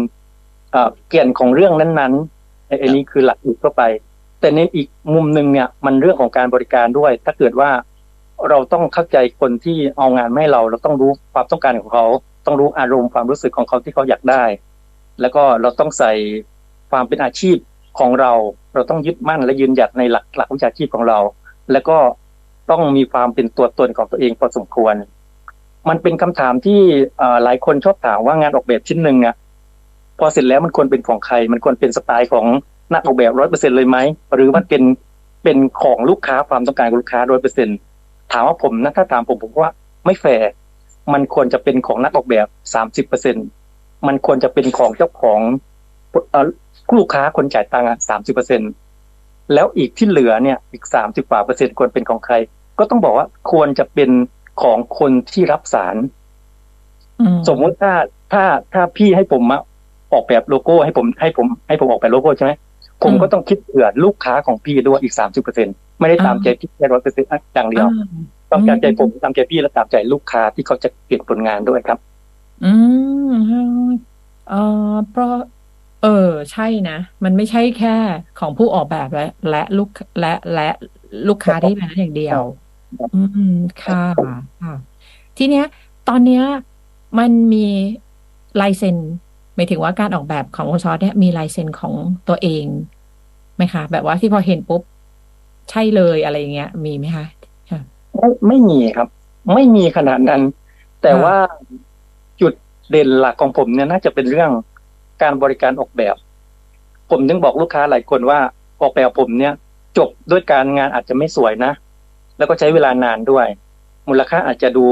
[0.71, 3.81] เอ่อเกี่ยนของเรื่องนั้นๆไอ้ไอ้นี้คือหลักอีกเข้าไป
[4.39, 7.69] แต่ในอีกมุมหนึ่งเนี่ย มันเรื่องของการบริการด้วย ถ้าเกิดว่า
[8.49, 12.05] เราต้องเข้าใจคนที่เอางานมาให้เรา เราต้องรู้ความต้องการของเขา
[12.45, 14.43] ต้องรู้อารมณ์ความรู้สึกของเขาที่เขาอยากได้
[15.21, 16.11] แล้วก็เราต้องใส่
[16.91, 17.57] ความเป็นอาชีพ
[17.99, 18.31] ของเรา
[18.73, 21.19] เราต้องยึดมั่นและยืนหยัดในหลักหลักวิชาชีพของเรา
[21.71, 21.97] แล้วก็
[22.71, 24.95] ต้องมีความเป็นตัวตนของตัวเองพอสมควร
[25.89, 26.81] มันเป็นคำถามที่
[27.21, 29.35] อ่อหลายคนชอบถามว่างานออกแบบชิ้นหนึ่งเนี่ย
[30.19, 32.45] พอเสร็จแล้วมันควรเป็นของใคร มันควรเป็นสไตล์ของ
[32.93, 33.97] นักออกแบบร้อยเปอร์เซ็นต์เลยไหม
[34.33, 34.83] หรือมันเป็น
[35.43, 37.69] เป็นของลูกค้าความต้องการของลูกค้าร้อยเปอร์เซ็นต์
[38.31, 39.71] ถามว่าผมนะถ้าถามผมผมว่า
[40.05, 40.49] ไม่แฟร์
[41.13, 43.35] มันควรจะเป็นของนักออกแบบสามสิบเปอร์เซ็นต์
[44.07, 45.39] มันควรจะเป็นของเจ้าของ
[46.97, 48.61] ลูกค้าคนจ่ายตังค์สามสิบเปอร์เซ็นต์
[49.53, 52.35] แล้วอีกที่เหลือเนี่ยอีกสามสิบกว่าเปอร์เซ็นต์ควรเป็นของใคร
[52.79, 54.09] ก็ต้องบอกว่าควรจะเป็น
[54.63, 55.95] ของคนที่รับสาร
[57.19, 57.93] อืมสมมติถ้า
[58.33, 59.57] ถ้าถ้าพี่ให้ผมมา
[60.13, 62.51] ออกแบบโลโก้ให้ผมให้ผมให้ผมออกแบบโลโก้ใช่ไหม
[63.03, 65.67] ผมก็ต้องคิดเผื่อลูกค้าของพี่ด้วยอีกสามสิบเปอร์เซ็น
[65.99, 68.07] ไม่ได้ตามใจพี่แค่ร้อยเปอร์เซ็นต์อย่างเดียวอ่า
[68.51, 71.99] ต้องตามใจผมตามใจพี่และตามใจลูกค้าที่เขาจะเปลี่ยนผลงานด้วยครับ
[72.63, 72.71] อื
[73.31, 73.87] ม
[74.49, 74.53] เอ
[74.91, 75.33] อเพราะ
[76.03, 77.95] เออ ใช่นะ มันไม่ใช่แค่
[78.39, 79.89] ของผู้ออกแบบและ และลูก
[80.19, 80.69] และและ
[81.27, 82.41] ลูกค้าที่เป็นนั้นอย่างเดียว
[82.99, 83.21] ครับอื
[83.51, 84.03] มค่ะ
[84.63, 84.75] ค่ะ
[85.37, 85.65] ทีเนี้ย
[86.09, 86.43] ตอนเนี้ย
[87.19, 87.67] มันมี
[88.61, 88.97] ลายเซ็น
[89.55, 91.93] หมายถึงว่าการออกแบบของคุณซอสเนี่ยมีลายเซ็นของ
[92.27, 92.65] ตัวเอง
[93.55, 94.81] ไหมคะ แบบว่าที่พอเห็นปุ๊บ
[95.69, 97.25] ใช่เลยอะไรอย่างเงี้ย มีไหมคะ
[97.71, 97.81] ค่ะ
[98.17, 99.07] ไม่ไม่มีครับ
[99.53, 100.41] ไม่มีขนาดนั้น
[101.01, 101.35] แต่ค่ะว่า
[102.41, 102.53] จุด
[102.89, 104.51] เด่นหลักของผมเนี่ยน่าจะเป็นเรื่อง
[105.21, 106.15] การบริการออกแบบ
[107.11, 108.39] ผมถึงบอกลูกค้าหลายคนว่า
[108.81, 109.53] ออกแบบผมเนี่ย
[109.97, 111.71] จบด้วยการงานอาจจะไม่สวยนะ
[112.37, 113.47] แล้วก็ใช้เวลานานด้วย
[114.09, 114.85] มูลค่าอาจจะดู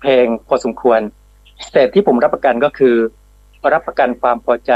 [0.00, 1.00] แพงพอสมควร
[1.72, 2.94] แต่ที่ผมรับประกันก็คือ
[3.72, 4.72] รับประกันความพอใจ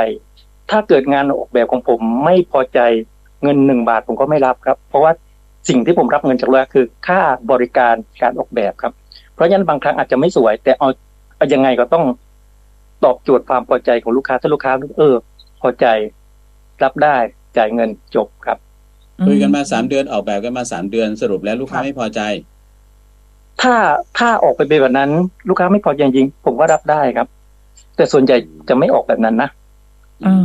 [0.70, 2.80] ถ้าเกิดงานออกแบบของผมไม่พอใจ
[3.42, 5.12] เงินหนึ่งบาทผมก็ไม่รับครับ เพราะว่า
[5.68, 7.20] สิ่งที่ผมรับเงินจากลูกค้าคือค่า
[7.50, 8.92] บริการการออกแบบครับ
[9.34, 10.88] เพราะฉะนั้นบางครั้งอาจจะไม่สวย แต่เอา
[11.36, 12.04] เอายังไงก็ต้อง
[13.04, 15.14] ตอบโจทย์ความพอใจของลูกค้าถ้าลูกค้าเออ
[15.60, 15.86] พอใจ
[16.82, 17.16] รับได้
[17.56, 18.58] จ่ายเงินจบครับ
[19.26, 22.20] คุยกันมาสามเดือนออกแบบกันมาสามเดือนสรุปแล้วลูกค้าครับไม่พอใจ
[23.62, 23.74] ถ้า
[24.18, 25.10] ถ้าออกไปเป็นแบบนั้น
[25.48, 27.28] ลูกค้าไม่พอใจจริงๆผมก็รับได้ครับ
[27.96, 28.36] แต่ส่วนใหญ่
[28.68, 29.50] จะไม่ออกแบบนั้นนะ
[30.26, 30.36] อ๋อ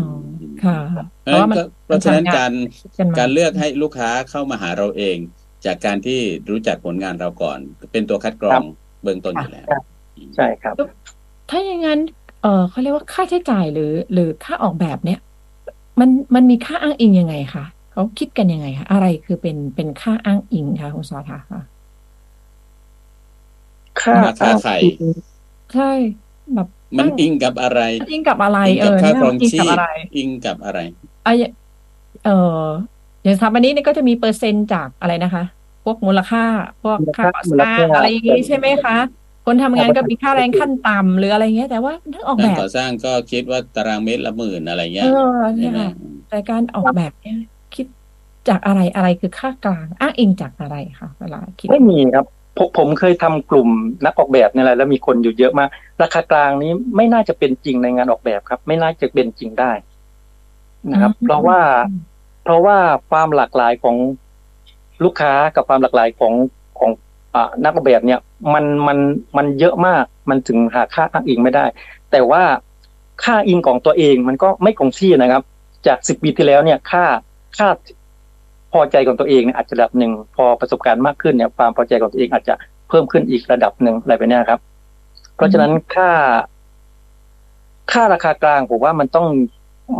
[0.64, 0.78] ค่ะ
[1.24, 2.52] เพราะฉะนั้นก็เพราะฉะนั้นการ
[2.98, 5.18] กันมาการเลือกให้ลูกค้าเข้ามาหาเราเอง
[5.66, 7.60] จากการที่รู้จักผลงานเราก่อน
[7.92, 8.64] เป็นตัวคัดกรอง
[9.04, 9.68] เบื้องต้นอยู่แล้ว
[10.36, 10.76] ใช่ครับ
[11.50, 12.00] ถ้าอย่างนั้น
[12.44, 15.20] เออเขาเรียกว่าค่าใช้จ่ายหรือ หรือค่าออกแบบเนี่ย
[16.00, 21.62] มันมันมีค่าอ้างอิงยังไงคะเขาคิดกันยังไงคะอะไรคือเป็นเป็นค่าอ้างอิงคะคุณซอคะค่ะ
[24.02, 24.76] ค่าราคาไข่
[25.74, 25.92] ใช่
[26.54, 26.68] แบบ
[26.98, 27.82] มันอิงกับอะไร
[28.12, 29.86] อิงกับอะไรอิงเอกับอค่าเนี่ยครองอิงชีกับพอะไร
[30.18, 30.80] อิงกับอะไร
[31.26, 31.30] ไอ
[32.26, 32.30] เอ
[32.64, 32.66] อ
[33.24, 35.44] อย่างสถาบันนี้เนี่ยก็จะมีเปอร์เซ็นต์จากอะไรนะคะ
[35.84, 36.44] พวกมูลค่า
[36.84, 38.98] พวกค่าก่อสร้างอะไรอย่างงี้ใช่ไหมคะ
[39.46, 45.92] คนทำงานก็มีค่าแรงขั้นต่ำหรืออะไรเงี้ย แต่ว่าทั้งออกกาแบรบก่อสร้างก็คิดว่าตารางเมตรละหมื่นอะไรเงี้เอยอใช่เนี่ยไหมค่ะ
[46.30, 47.38] แต่การออกแบบเนี่ย
[47.76, 47.86] คิด
[48.50, 52.26] จากอะไรอะไรคือค่ากลาง อ้างอิงจากอะไรคะเวลาคิดไม่มีครับ
[52.58, 53.70] ผมผมเคยทำกลุ่ม
[54.06, 55.70] นักออกแบบเนี่ยแหละแล้วมีคนอยู่เยอะมาก
[56.02, 59.72] ราคากลางนี้ไม่น่าจะเป็นจริงในงานออกแบบครับ ไม่น่าจะเป็นจริงได้
[60.92, 61.60] นะครับ เพราะว่า
[62.44, 62.78] เพราะว่า
[63.10, 63.96] ความหลากหลายของ
[65.04, 66.63] ลูกค้ากับความหลากหลายของของอ่า
[67.64, 68.20] นักออกแบบเนี่ย
[68.54, 68.98] มันมัน
[69.38, 71.66] มันเยอะมากมันถึงหาค่าอ้างอิงไม่ได้
[72.12, 72.44] แต่ว่า
[73.24, 75.44] ค่าอิงของตัวเองมันก็ไม่คงที่นะครับ
[75.88, 77.06] จากสิบปีที่แล้วเนี่ยค่า
[77.58, 77.68] ค่า
[78.72, 82.56] พอใจของตัวเองเนี่ยอาจจะระดับหนึ่งพอประสบการณ์มากขึ้นเนี่ยความพอใจของตัวเองอาจจะ
[82.90, 84.60] เพิ่มขึ้นอีกระดับหนึ่งอะไรแบบเนี้ยครับ
[85.36, 86.10] เพราะฉะนั้นค่า
[87.92, 89.28] ค่าราคากลางผมว่ามันต้อง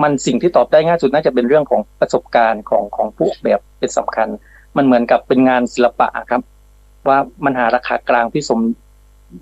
[0.04, 4.28] มันสิ่งที่ตอบได้ง่ายสุดน่าจะเป็นเรื่องของประสบการณ์ของของผู้ออกแบบเป็นสำคัญ
[4.78, 6.42] มันเหมือนกับเป็นงานศิลปะครับ
[7.08, 8.60] ว่ามันหาราคากลางที่สม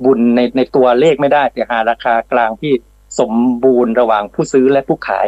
[0.03, 2.73] บูรณ์ในในตัวเลขไม่ได้ แต่หาราคากลางที่
[3.19, 3.33] สม
[3.63, 5.27] บูรณ์ระหว่างผู้ซื้อและผู้ขาย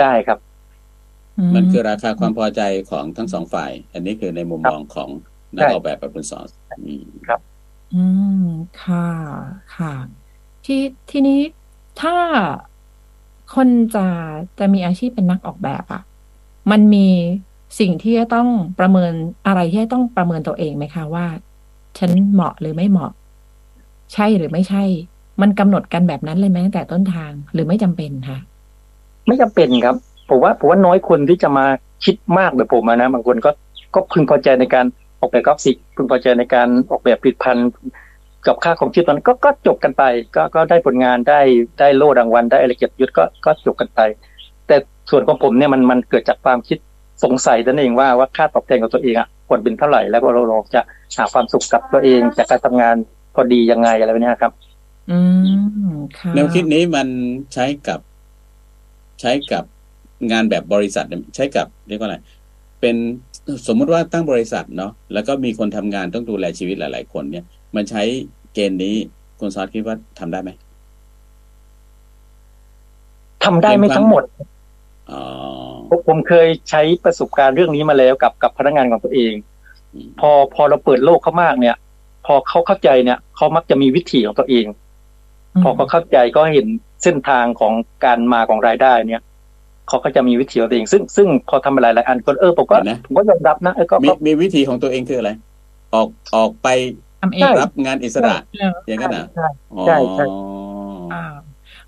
[0.00, 0.38] ได้ครับ
[1.54, 5.08] มันคือราคาความพอใจของทั้งสองฝ่าย อันนี้คือในมุมมองของ
[5.54, 6.46] นักใช่ออกแบบแบบคุณสอน
[6.86, 7.04] อืม
[7.94, 8.04] อื
[8.44, 8.46] ม
[8.82, 9.08] ค่ะ
[9.76, 9.94] ค่ะ
[10.64, 11.40] ที่ทีนี้
[12.00, 12.16] ถ้า
[13.54, 14.06] คนจะ
[14.58, 16.02] จะมีอาชีพเป็นนักออกแบบอะ
[16.70, 17.08] มันมี
[17.80, 18.48] สิ่งที่จะต้อง
[18.80, 19.12] ประเมิน
[19.46, 21.26] อะไรที่จะต้องประเมินตัวเองไหมคะว่า
[21.98, 23.12] ฉันเหมาะหรือไม่เหมาะ
[24.12, 24.82] ใช่หรือไม่ใช่
[25.42, 28.38] มันกำหนดกันแบบนั้นเลยไหมตั้งแต่ต้นทางหรือไม่จำเป็นคะ
[29.26, 29.96] ไม่จำเป็นครับ
[30.28, 31.66] ผมว่าผมว่าน้อยคนที่จะมา
[32.04, 33.50] คิดมากแบบผมนะบางคนก็
[33.94, 34.86] ก็พึงพอใจในการ
[35.20, 37.68] ออกแบบกราฟิกพึงพอใจในการออกแบบผลิตภัณฑ์
[38.46, 40.02] กับค่าของชีพตอนนั้นก็ก็จบกันไป
[40.36, 41.40] ก็ก็ได้ผลงานได้
[41.78, 44.00] ได้โล่รางวัลได้อะไรเกียรติยศก็ก็จบกันไป
[44.66, 44.76] แต่
[45.10, 46.78] ส่วนของผมเนี่ยมันมันเกิดจากความคิด
[47.24, 50.80] สงสัยนั่นเองว่าว่าค่าตอบแทนของตัวเองอะ ควรเป็นเท่าไหร่ แล้วก็เราเราจะ
[51.16, 52.96] หาความสุขกับตัวเองจากการทำงาน
[53.34, 54.52] พอดียังไงอะไรแบบเนี้ยครับ
[55.10, 55.18] อื
[55.92, 57.08] มค่ะแนวคิดนี้มัน
[57.54, 58.00] ใช้กับ
[59.20, 59.64] ใช้กับ
[60.32, 62.16] งานแบบบริษัทเนี่ยใช้กับเรียกว่าอะไร
[62.80, 62.96] เป็น
[63.66, 67.44] สมมุติว่าตั้งบริษัทเนาะแล้วก็มีคนทำงานต้องดูแลชีวิตหลาย ๆ คนเนี่ย
[67.76, 68.02] มันใช้
[68.54, 68.94] เกณฑ์นี้
[69.40, 70.50] คุณซอสคิดว่าทำได้ไหม
[73.44, 74.51] ทำได้ไม่ทั้งหมดอ๋อ
[75.88, 79.32] ผมผมเคยใช้ประสบการณ์เรื่องนี้มาแล้วกับกับพนักงานของตัวเอง
[79.94, 81.76] อืมพอพอเราเปิดโลกเขามากเนี่ย
[82.26, 84.66] พอเขาเข้าใจเนี่ยเขามักจะมีวิถีของตัวเอง
[85.62, 86.66] พอเขาเข้าใจก็เห็น
[87.02, 87.72] เส้นทางของ
[88.04, 89.22] การมาของรายได้เนี่ย
[89.88, 95.30] เขาก็จะมีวิถีของตัวเอง ซึ่งซึ่งพอทำหลายหลายๆอันก็เออผมก็เห็นไหมผมก็ยอมรับนะเออก็มีก็มีวิธีของตัวเองคืออะไร
[95.94, 96.68] ออกออกไป
[97.20, 99.48] ทำเองใช่รับงานอิสระเอออย่างนั้นนะใช่
[99.86, 100.24] ใช่ใช่
[101.12, 101.24] อ่า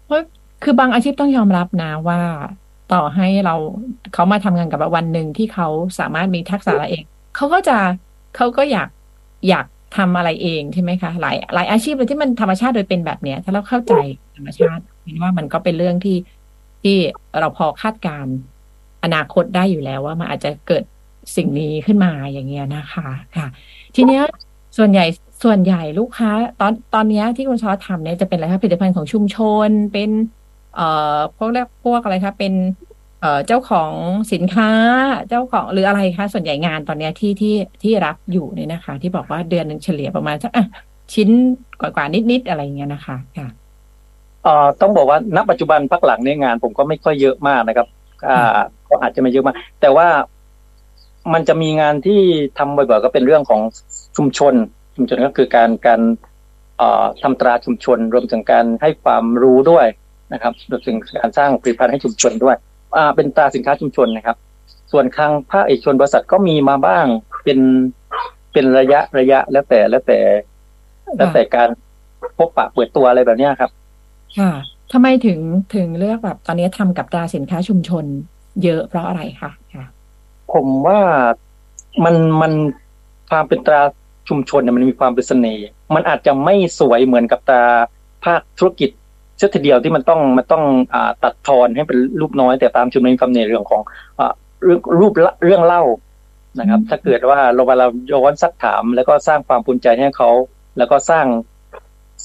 [0.05, 0.21] เพราะ
[0.63, 2.21] คือบางอาชีพต้องยอมรับนะว่า
[2.93, 3.55] ต่อให้เรา
[4.13, 5.69] เขามาทำงานกับเราวันหนึ่งที่เขา
[5.99, 7.05] สามารถมีทักษะอะไรเอง
[7.37, 7.77] เขาก็จะ
[8.37, 8.89] เขาก็อยาก
[9.49, 9.67] อยาก
[9.97, 13.93] ทำอะไรเองใช่ไหมคะ หลายหลายอาชีพเลยที่มันธรรมชาติโดยเป็นแบบเนี้ย ถ้าเราเข้าใจ
[14.37, 16.17] ธรรมชาติเห็นว่ามันก็เป็นเรื่องที่
[16.83, 16.97] ที่
[17.41, 18.35] เราพอคาดการณ์
[19.05, 20.85] อนาคตได้อยู่แล้วว่ามันอาจจะเกิด
[21.37, 23.47] สิ่งนี้ขึ้นมาอย่างเงี้ยนะคะค่ะ
[23.95, 24.23] ทีเนี้ย
[24.77, 25.05] ส่วนใหญ่
[25.45, 26.31] ส่วนใหญ่ลูกค้า
[26.61, 29.37] ตอนตอนเนี้ยที่คุณชอทำเนี่ยจะเป็นอะไรคะผลิตภัณฑ์ของชุมช
[29.69, 30.11] นเป็น
[30.75, 32.55] เอ่อพวกเรียกพวกอะไรคะเป็น
[33.21, 33.93] เอ่อเจ้าของ
[34.33, 34.71] สินค้า
[35.29, 40.65] เจ้าของหรืออะไรคะส่วนใหญ่งานตอนเนี้ยที่ที่ที่รับอยู่เนี่ยนะคะ ที่บอกว่าเดือนหนึ่งเฉลี่ยประมาณสักอะ
[41.15, 41.29] ชิ้น
[41.81, 43.49] กว่าๆนิดๆอะไรอย่างเงี้ยนะคะค่ะ
[44.43, 47.87] เอ่อต้องบอกว่าณปัจจุบันพักหลังในยงาน ผมก็ไม่ค่อยเยอะมากนะครับ
[48.29, 48.59] อ่า
[48.89, 50.09] ก็อาจจะไม่เยอะมาก แต่ว่า
[51.33, 52.21] มันจะมีงานที่
[52.59, 53.61] ทำบ่อยๆก็เป็นเรื่องของ
[54.17, 54.55] ชุมชน
[54.97, 56.01] ชุมชนก็คือการการ
[56.79, 59.87] เอ่อทำตราชุมชน รวมถึงการให้ความรู้ด้วย
[60.33, 62.57] นะครับรวมถึงการสร้างผลิตภัณฑ์ให้ชุมชนด้วย
[62.97, 64.37] อ่าเป็นตราสินค้าชุมชนนะครับ
[64.93, 67.07] ส่วนทางภาคเอกชนบริษัทก็มีมาบ้าง
[67.45, 67.59] เป็น
[68.53, 70.21] เป็นระยะระยะแล้วแต่แล้วแต่
[71.17, 71.69] แล้วแต่การ
[72.39, 73.71] พบปะเปิดตัวอะไรแบบเนี้ยครับ
[74.39, 74.53] ค่ะ
[74.93, 75.39] ทำไมถึง
[75.75, 78.05] ถึงเลือกแบบตอนนี้ทำกับตราสินค้าชุมชน
[78.65, 79.87] เยอะเพราะอะไรคะค่ะ
[80.53, 80.99] ผมว่า
[82.05, 82.53] มันมัน
[83.31, 83.81] ความเป็นตรา
[84.29, 87.65] ชุมชนเนี่ยมันมีความเป็นเสน่ห์มันอาจจะไม่สวยเหมือนกับตรา
[88.25, 88.91] ภาคธุรกิจ
[89.39, 90.65] เสียทีเดียวที่มันต้องมันต้อง
[90.95, 93.83] อ่าตัดทอนให้เป็นรูปน้อย แต่ตามชุมชนมีความเน่ห์เรื่องของ
[94.19, 94.33] อ่า
[94.65, 95.83] เรื่องรูปละเรื่องเล่า
[96.59, 100.31] นะครับอืมถ้าเกิดว่าเราเวลาย้อนซักถาม แล้วก็สร้างความภูมิใจให้เขา
[100.79, 101.27] แล้วก็สร้าง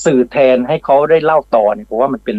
[0.05, 2.37] สื่อแทนให้เขาได้เล่าต่อเนี่ยผมว่ามันเป็น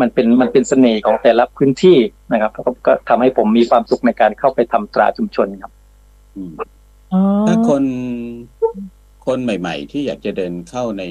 [0.00, 1.98] มันเป็นมันเป็นเสน่ห์ของแต่ละพื้นที่
[2.32, 5.72] นะครับแล้วก็ก็ทำให้ผมมีความสุขในการเข้าไปทำตราชุมชนครับ
[6.36, 6.52] อืม
[7.12, 7.84] อ๋อถ้าคน
[9.26, 11.02] คนใหม่ ๆ ที่อยากจะเดินเข้าใน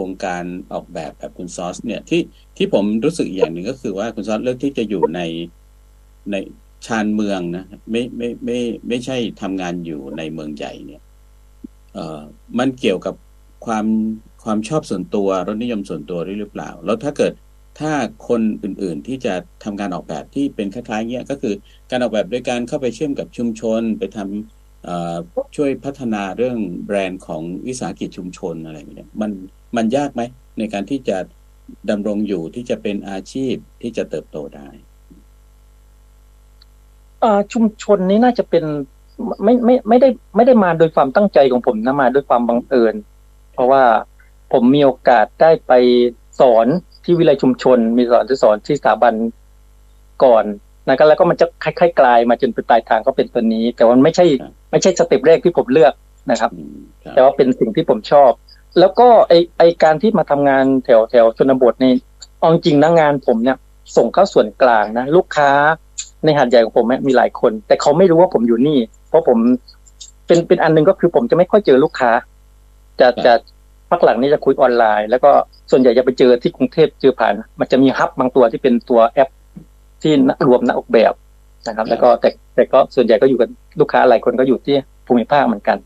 [0.00, 2.20] วงการออกแบบแบบคุณซอส เนี่ยที่
[2.56, 5.20] ที่ผมรู้สึกอย่างหนึ่งก็คือว่าคุณซอสเลือกที่จะอยู่ใน
[6.30, 6.36] ใน
[6.86, 11.00] ชานเมืองนะไม่ไม่ไม่ไม่ใช่ทำงานอยู่ในเมืองใหญ่เนี่ย
[11.92, 12.20] เอ่อ
[12.58, 13.14] มันเกี่ยวกับ
[13.66, 13.86] ความ
[14.44, 17.32] ความชอบส่วนตัวรสนิยมส่วนตัวด้วยหรือเปล่า แล้วถ้าเกิด
[17.76, 17.90] ถ้า
[18.28, 19.30] คนอื่นๆที่จะ
[19.64, 21.52] ทำการออกแบบที่เป็นคล้ายๆเงี้ยก็คือ
[21.90, 24.55] การออกแบบโดยการเข้าไปเชื่อมกับชุมชน ไปทำเอ่อ
[25.56, 29.30] ช่วยพัฒนาเรื่องแบรนด์ของวิสาหกิจชุมชนอะไรแบบเนี้ยมัน
[29.76, 30.22] มันยากไหม
[30.58, 31.18] ในการที่จะ
[31.90, 34.68] ดำรงอยู่ที่จะเป็นอาชีพที่จะเติบโตได้
[37.52, 38.64] ชุมชนนี้น่าจะเป็น
[39.44, 42.94] ไม่ไม่ไม่ได้ไม่ได้มาโดยความตั้งใจของผมนะมาด้วยความบังเอิญ
[43.52, 43.84] เพราะว่า
[44.52, 45.72] ผมมีโอกาสได้ไป
[46.40, 46.66] สอน
[47.04, 49.14] ที่วิเลยชุมชน มีสอนที่สอนที่สถาบัน
[50.24, 50.44] ก่อน
[50.88, 55.92] นะครับแล้วก็มันจะคล้ายๆกลายมาจนเป็นปลายทางก็เป็นตัวนี้ แต่มันไม่ใช่ครับไม่ใช่สเต็ปแรกที่ผมเลือก
[56.30, 58.30] นะครับอืมครับ แต่ว่าเป็นสิ่งที่ผมชอบ
[58.78, 61.86] แล้วก็ไอไอการที่มาทำงานแถวแถวชนบทใน
[62.38, 63.56] เอาจริงนะงานผมเนี่ย
[63.96, 65.50] ส่งเข้าส่วนกลางนะ ลูกค้า
[66.24, 68.78] ในหาดใหญ่ของผมเนี่ยมีหลายคน แต่เขาไม่รู้ว่าผมอยู่นี่
[69.08, 69.38] เพราะผม
[70.26, 72.10] เป็นเป็นอันหนึงก็คือผมจะไม่ค่อยเจอลูกค้า
[73.00, 73.32] จะจะ
[73.90, 75.30] พักหลังนี้จะคุยออนไลน์ แล้วก็
[75.70, 79.28] ส่วนใหญ่จะไปเจอที่กรุงเทพเจอผ่าน มันจะมีฮับบางตัวที่เป็นตัวแอป
[80.02, 80.12] ที่
[80.46, 81.12] รวมนักออกแบบ
[81.68, 83.48] นะครับ แล้วก็แต่แต่ก็ส่วนใหญ่ก็อยู่กับ
[83.80, 84.76] ลูกค้าหลายคนก็อยู่ที่
[85.06, 85.78] ภูมิภาคเหมือนกัน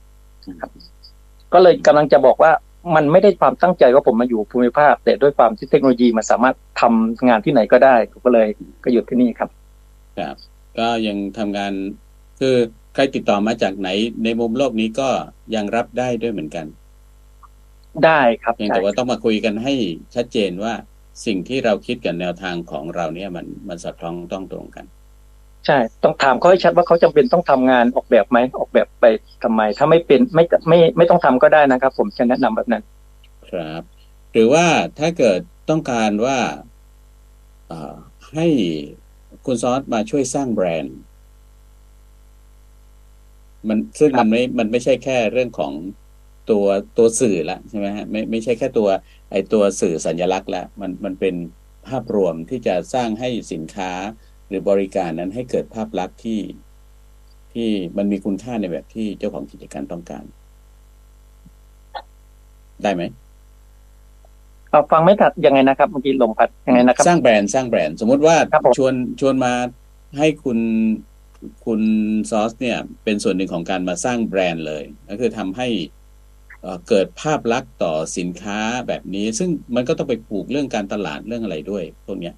[1.53, 2.53] ก็เลยกำลังจะบอกว่า
[2.97, 8.49] มันไม่ได้ความตั้งใจว่าผมมาอยู่ภูมิภาค แต่ด้วยความที่เทคโนโลยีมันสามารถทำงานที่ไหนก็ได้ผมก็เลย
[8.85, 9.51] ก็อยู่ที่นี่ครับ
[10.19, 10.37] ครับ
[10.79, 11.73] ก็ยังทำงาน
[12.41, 12.55] คือ
[12.95, 13.89] ใครติดต่อมาจากไหน
[14.25, 15.09] ในมุมโลกนี้ก็
[15.55, 16.67] ยังรับได้ด้วยเหมือนกัน
[18.05, 19.75] ได้ครับเพียงใช่แต่ว่าต้องมาคุยกันให้
[20.15, 20.73] ชัดเจนว่า
[21.27, 24.85] สิ่งที่เราคิดกับแนวทางของเราเนี่ยมันมันสอดคล้องต้องตรงกัน
[25.67, 29.05] ใช่ ต้องถามเขาให้ชัดว่าเขาจำเป็นต้องทำงานออกแบบไหมออกแบบไป
[29.45, 32.83] ทำไม ถ้าไม่เป็นไม่ไม่ไม่ต้องทำก็ได้นะครับ ผมจะแนะนำแบบนั้น
[33.49, 33.83] ครับ
[34.33, 34.67] หรือว่า
[34.99, 35.41] ถ้าเกิด
[35.71, 36.39] ต้องการว่า
[37.69, 37.95] เอ่อ
[38.35, 38.47] ให้
[39.47, 40.99] คุณซอสมาช่วยสร้างแบรนด์
[43.69, 45.73] มันซึ่งครับมันไม่มันไม่ใช่แค่เรื่องของ
[46.51, 46.65] ตัว
[46.99, 48.89] ตัวสื่อละใช่ไหมฮะไม่ไม่ใช่แค่ตัว
[49.31, 51.35] ไอตัวสื่อสัญลักษณ์ละมันมันเป็น
[51.89, 53.91] ภาพรวมที่จะสร้างให้สินค้า
[54.49, 56.41] หรือบริการนั้นให้เกิดภาพลักษณ์ที่
[57.53, 60.25] ที่มันมีคุณค่าในแบบที่เจ้าของกิจการต้องการ
[62.83, 63.03] ได้ไหม
[64.71, 69.53] เอาฟังไม่ตัดยังไงนะครับเมื่อกี้ลมพัดยังไงนะครับ สร้างแบรนด์สร้างแบรนด์สมมุติว่าครับผมชวนชวนมา
[70.19, 70.59] ให้คุณ
[71.65, 71.83] คุณ
[72.31, 75.69] ซอสเนี่ย เป็นส่วนหนึ่งของการมาสร้างแบรนด์เลย ก็คือทำให้
[76.63, 78.59] เอ่อเกิดภาพลักษณ์ต่อสินค้า
[78.89, 82.35] แบบนี้ ซึ่งมันก็ต้องไปผูกเรื่องการตลาดเรื่องอะไรด้วยพวกเนี้ย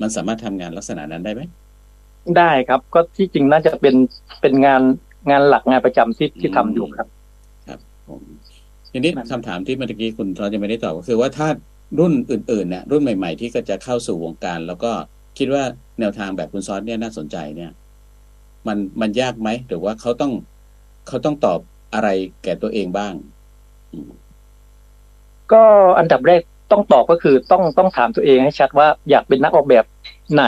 [0.00, 1.42] มันสามารถทำงานลักษณะนั้นได้ไหม
[2.38, 3.94] ได้ครับ ก็ที่จริงน่าจะเป็น
[4.40, 4.82] เป็นงาน
[5.30, 7.06] งานหลักงานประจำที่ที่ทำอยู่ครับ
[7.68, 8.22] ครับผม
[8.92, 11.48] ทีนี้คำถามที่เมื่อกี้คุณซอสยังไม่ได้ตอบก็คือว่าถ้า
[11.98, 14.92] รุ่นอื่นๆเนี่ยรุ่นใหม่ๆ ที่ก็จะเข้าสู่วงการ แล้วก็
[15.38, 15.62] คิดว่า
[16.00, 17.70] แนวทางแบบคุณซอสเนี่ยน่าสนใจเนี่ย
[18.66, 20.32] มันมันยากไหมหรือว่าเขาต้อง
[21.08, 21.60] เขาต้องตอบ
[21.94, 22.08] อะไร
[22.42, 23.14] แก่ตัวเองบ้าง
[23.92, 24.10] อืม
[25.52, 25.62] ก็
[25.98, 26.40] อันดับแรก
[26.72, 29.84] ต้องตอบก็คือต้องต้องถามตัวเองให้ชัดว่าอยากเป็นนักออกแบบ
[30.34, 30.44] ไหน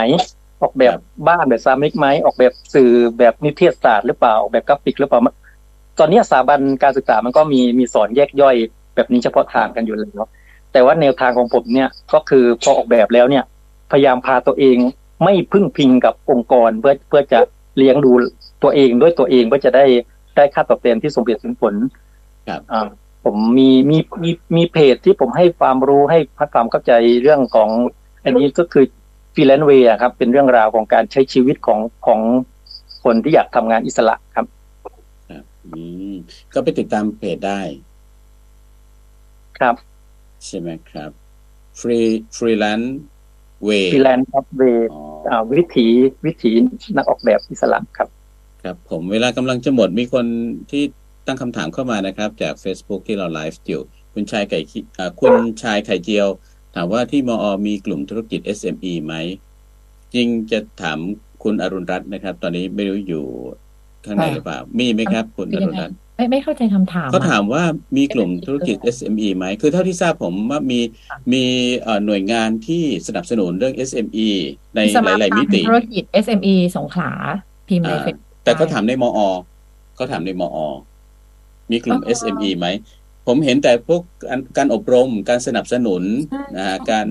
[0.61, 0.93] ออกแบบ
[1.27, 5.33] บ้านแบบซามิกไหมออกแบบสื่อแบบนิเทศศาสตร์หรือเปล่าออกแบบกราฟิกหรือเปล่ามัน
[5.99, 8.55] ตอนนี้สถาบันการศึกษามันก็มีมีสอนแยกย่อย
[8.95, 10.23] แบบนี้เฉพาะทางกันอยู่แล้ว
[10.71, 13.43] แต่ว่าแนวทางของผมเนี่ยก็คือพอออกแบบแล้วเนี่ย
[13.91, 14.77] พยายามพาตัวเอง
[15.23, 17.39] ไม่พึ่งพิงกับองค์กรเพื่อเพื่อจะ
[17.77, 18.11] เลี้ยงดู
[18.63, 19.85] ตัวเองด้วยตัวเองเพื่อจะได้
[20.35, 21.73] ได้ค่าตอบแทนที่สมเหตุสมผล
[22.47, 22.87] ครับอ่า
[23.25, 26.19] ผมมีมีมีมีเพจที่ผมให้ความรู้ให้
[26.53, 27.69] ความเข้าใจเรื่องของ
[28.23, 28.85] อันนี้ก็คือ
[29.35, 32.19] Freelance Way ครับ เป็นเรื่องราวของการใช้ชีวิตของของ
[33.03, 34.45] คนที่อยากทำงานอิสระครับ
[35.29, 35.81] ครับอื
[36.13, 36.15] ม
[36.53, 37.61] ก็ไปติดตามเพจได้
[39.59, 39.75] ครับ
[40.45, 41.11] ใช่ไหมครับ
[41.79, 42.97] free Freelance Way
[43.63, 45.87] Freelance ครับ Way อ๋ออ่าวิถี
[46.25, 46.51] วิถี
[46.95, 48.09] นักออกแบบอิสระครับ
[48.63, 50.25] ครับผมเวลากำลังจะหมดมีคน
[50.71, 50.83] ที่
[51.27, 53.81] ตั้งคำถามเข้ามานะครับ จาก Facebook ที่เราไลฟ์อยู่
[54.13, 56.27] คุณชายไก่ขี้อ่าคุณชายไข่เจียว
[56.75, 59.13] ถามว่าที่มอ มีกลุ่มธุรกิจ SME ไหม
[60.13, 60.97] จริงจะถาม
[61.43, 63.25] คุณอรุณรัตน์นะครับ ตอนนี้ไม่รู้อยู่
[64.05, 67.63] ข้างในหรือเปล่า มีไหมครับ คุณอรุณรัตน์ไม่ไม่เข้าใจคำถามเขาอะถามว่า
[67.97, 70.79] มีกลุ่มธุรกิจ SME ไหมคือเท่าที่ทราบผมว่ามี
[71.33, 71.43] มี
[71.79, 74.29] เอ่อหน่วยงานที่สนับสนุนเรื่อง SME
[74.75, 77.11] ในสหมาลายๆพัมินติธ์ธุรกิจ SME สงขลา
[77.67, 79.19] พิมพ์ในอ่าเฟซ แต่เขาถามในมอ
[79.95, 80.57] เขาถามในมอ
[81.71, 82.67] มีกลุ่มอ๋อ SME ไหม
[83.27, 87.07] ผมเห็นแต่พวกการการอบรมการสนับสนุนใช่นะฮะการ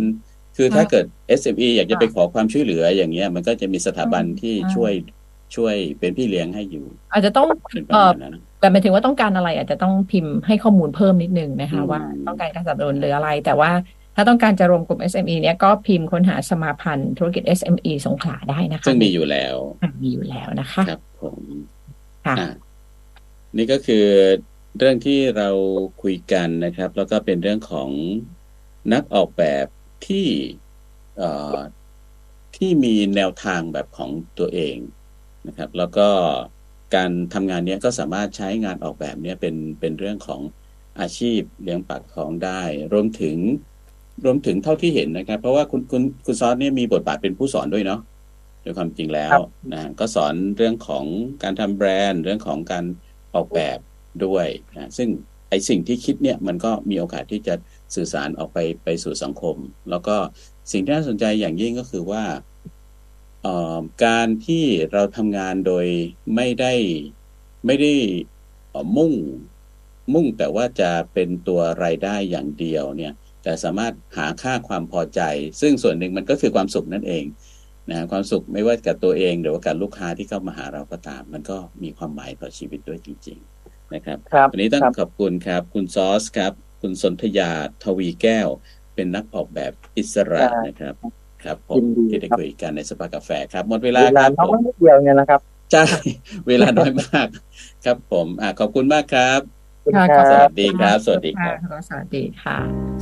[0.57, 1.05] คือค่ะถ้าเกิด
[1.41, 4.93] SME อยากจะค่ะไปขอความช่วยเหลืออย่างเงี้ย มันก็จะมีสถาบันอืมที่ใช่ช่วย
[5.57, 13.71] ช่วยเป็นพี่เลี้ยงให้อยู่ อาจจะต้องเป็นประเอ่อมาณนั้นนะแต่หมายถึงว่าต้องการอะไร อาจจะต้องพิมพ์ให้ข้อมูลเพิ่มนิดนึงนะคะอืมว่าต้องการการสนับสนุนหรืออะไร แต่ว่า
[14.15, 21.37] ถ้าต้องการจะรวมกลุ่ม SME เนี้ยก็พิมพ์ค้นหาสมาพันธ์ธุรกิจ SME สงขลาได้นะคะซึ่งมีอยู่แล้วอะมีอยู่แล้วนะคะครับผม
[22.27, 22.51] ค่ะอะ
[23.57, 24.07] นี่ก็คือ
[24.79, 25.49] เรื่องที่เรา
[26.03, 27.91] คุยกันนะครับ แล้วก็เป็นเรื่องของ
[28.93, 29.67] นักออกแบบ
[30.07, 30.27] ที่
[31.17, 31.57] เอ่อ
[32.57, 34.77] ที่มีแนวทางแบบของตัวเอง
[35.47, 36.09] นะครับ แล้วก็
[36.95, 40.41] การทำงานเนี้ยก็สามารถใช้งานออกแบบเนี้ยเป็นเป็นเรื่องของ
[41.01, 43.37] อาชีพเลี้ยงปากท้องได้ รวมถึง
[44.25, 48.01] รวมถึงเท่าที่เห็นนะครับ เพราะว่าคุณคุณคุณซอสเนี่ยมีบทบาทเป็นผู้สอนด้วยเนาะ
[48.63, 51.05] โดยความจริงแล้วครับนะก็สอนเรื่องของ
[51.43, 52.85] การทำแบรนด์ เรื่องของการ
[53.35, 53.79] ออกแบบ
[54.25, 55.09] ด้วยนะซึ่ง
[55.49, 57.55] ไอสิ่งที่คิดเนี่ยมันก็มีโอกาสที่จะ
[57.95, 59.57] สื่อสารออกไปไปสู่สังคม
[59.91, 60.17] แล้วก็
[60.73, 62.25] สิ่งที่น่าสนใจอย่างยิ่งก็คือว่า
[63.43, 65.87] เอ่อการที่เราทำงานโดย
[66.35, 66.75] ไม่ได้
[67.67, 67.93] ไม่ได้
[68.71, 69.13] เอ่อมุ่ง
[70.15, 73.13] มุ่งแต่ว่าจะเป็นตัวรายได้อย่างเดียวเนี่ย
[73.43, 75.21] แต่สามารถหาค่าความพอใจ
[75.61, 77.25] ซึ่งส่วนหนึ่งมันก็คือความสุขนั่นเอง
[77.89, 87.51] นะฮะความสุขไม่ว่ากับตัวเองหรือว่ากับลูกค้าที่เข้ามาหาเราก็ตาม มันก็มีความหมายต่อชีวิตด้วยจริง ๆ นะครับครับวันนี้ต้องครับขอบคุณครับ คุณซอสครับ คุณสนธยา
[87.85, 88.49] ทวีแก้ว
[88.95, 90.95] เป็นนักออกแบบอิสระนะครับ
[91.45, 95.41] ครับผมยินดีที่ได้ครับคุยกันในสภากาแฟครับหมดเวเวลาคลารับน้อผมยนิดเดียวเนี่ยนะครับ
[95.73, 95.85] ใช่
[96.49, 97.29] เวลาน้อยมาก
[97.85, 99.62] ครับผมอะขอบคุณมากครับ
[99.95, 102.57] ค่ะครัสบวัสดีครับ สวัสดีครับ ค่ะสวัสดีค่ะ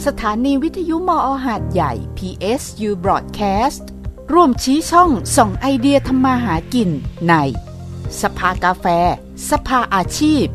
[0.07, 3.85] สถานีวิทยุมอหาดใหญ่ PSU Broadcast
[4.33, 6.91] ร่วมชี้ช่องส่องไอเดียทำมาหากิน
[7.29, 7.35] ใน
[8.21, 8.87] สภากาแฟ
[9.51, 10.47] สภาอาชีพ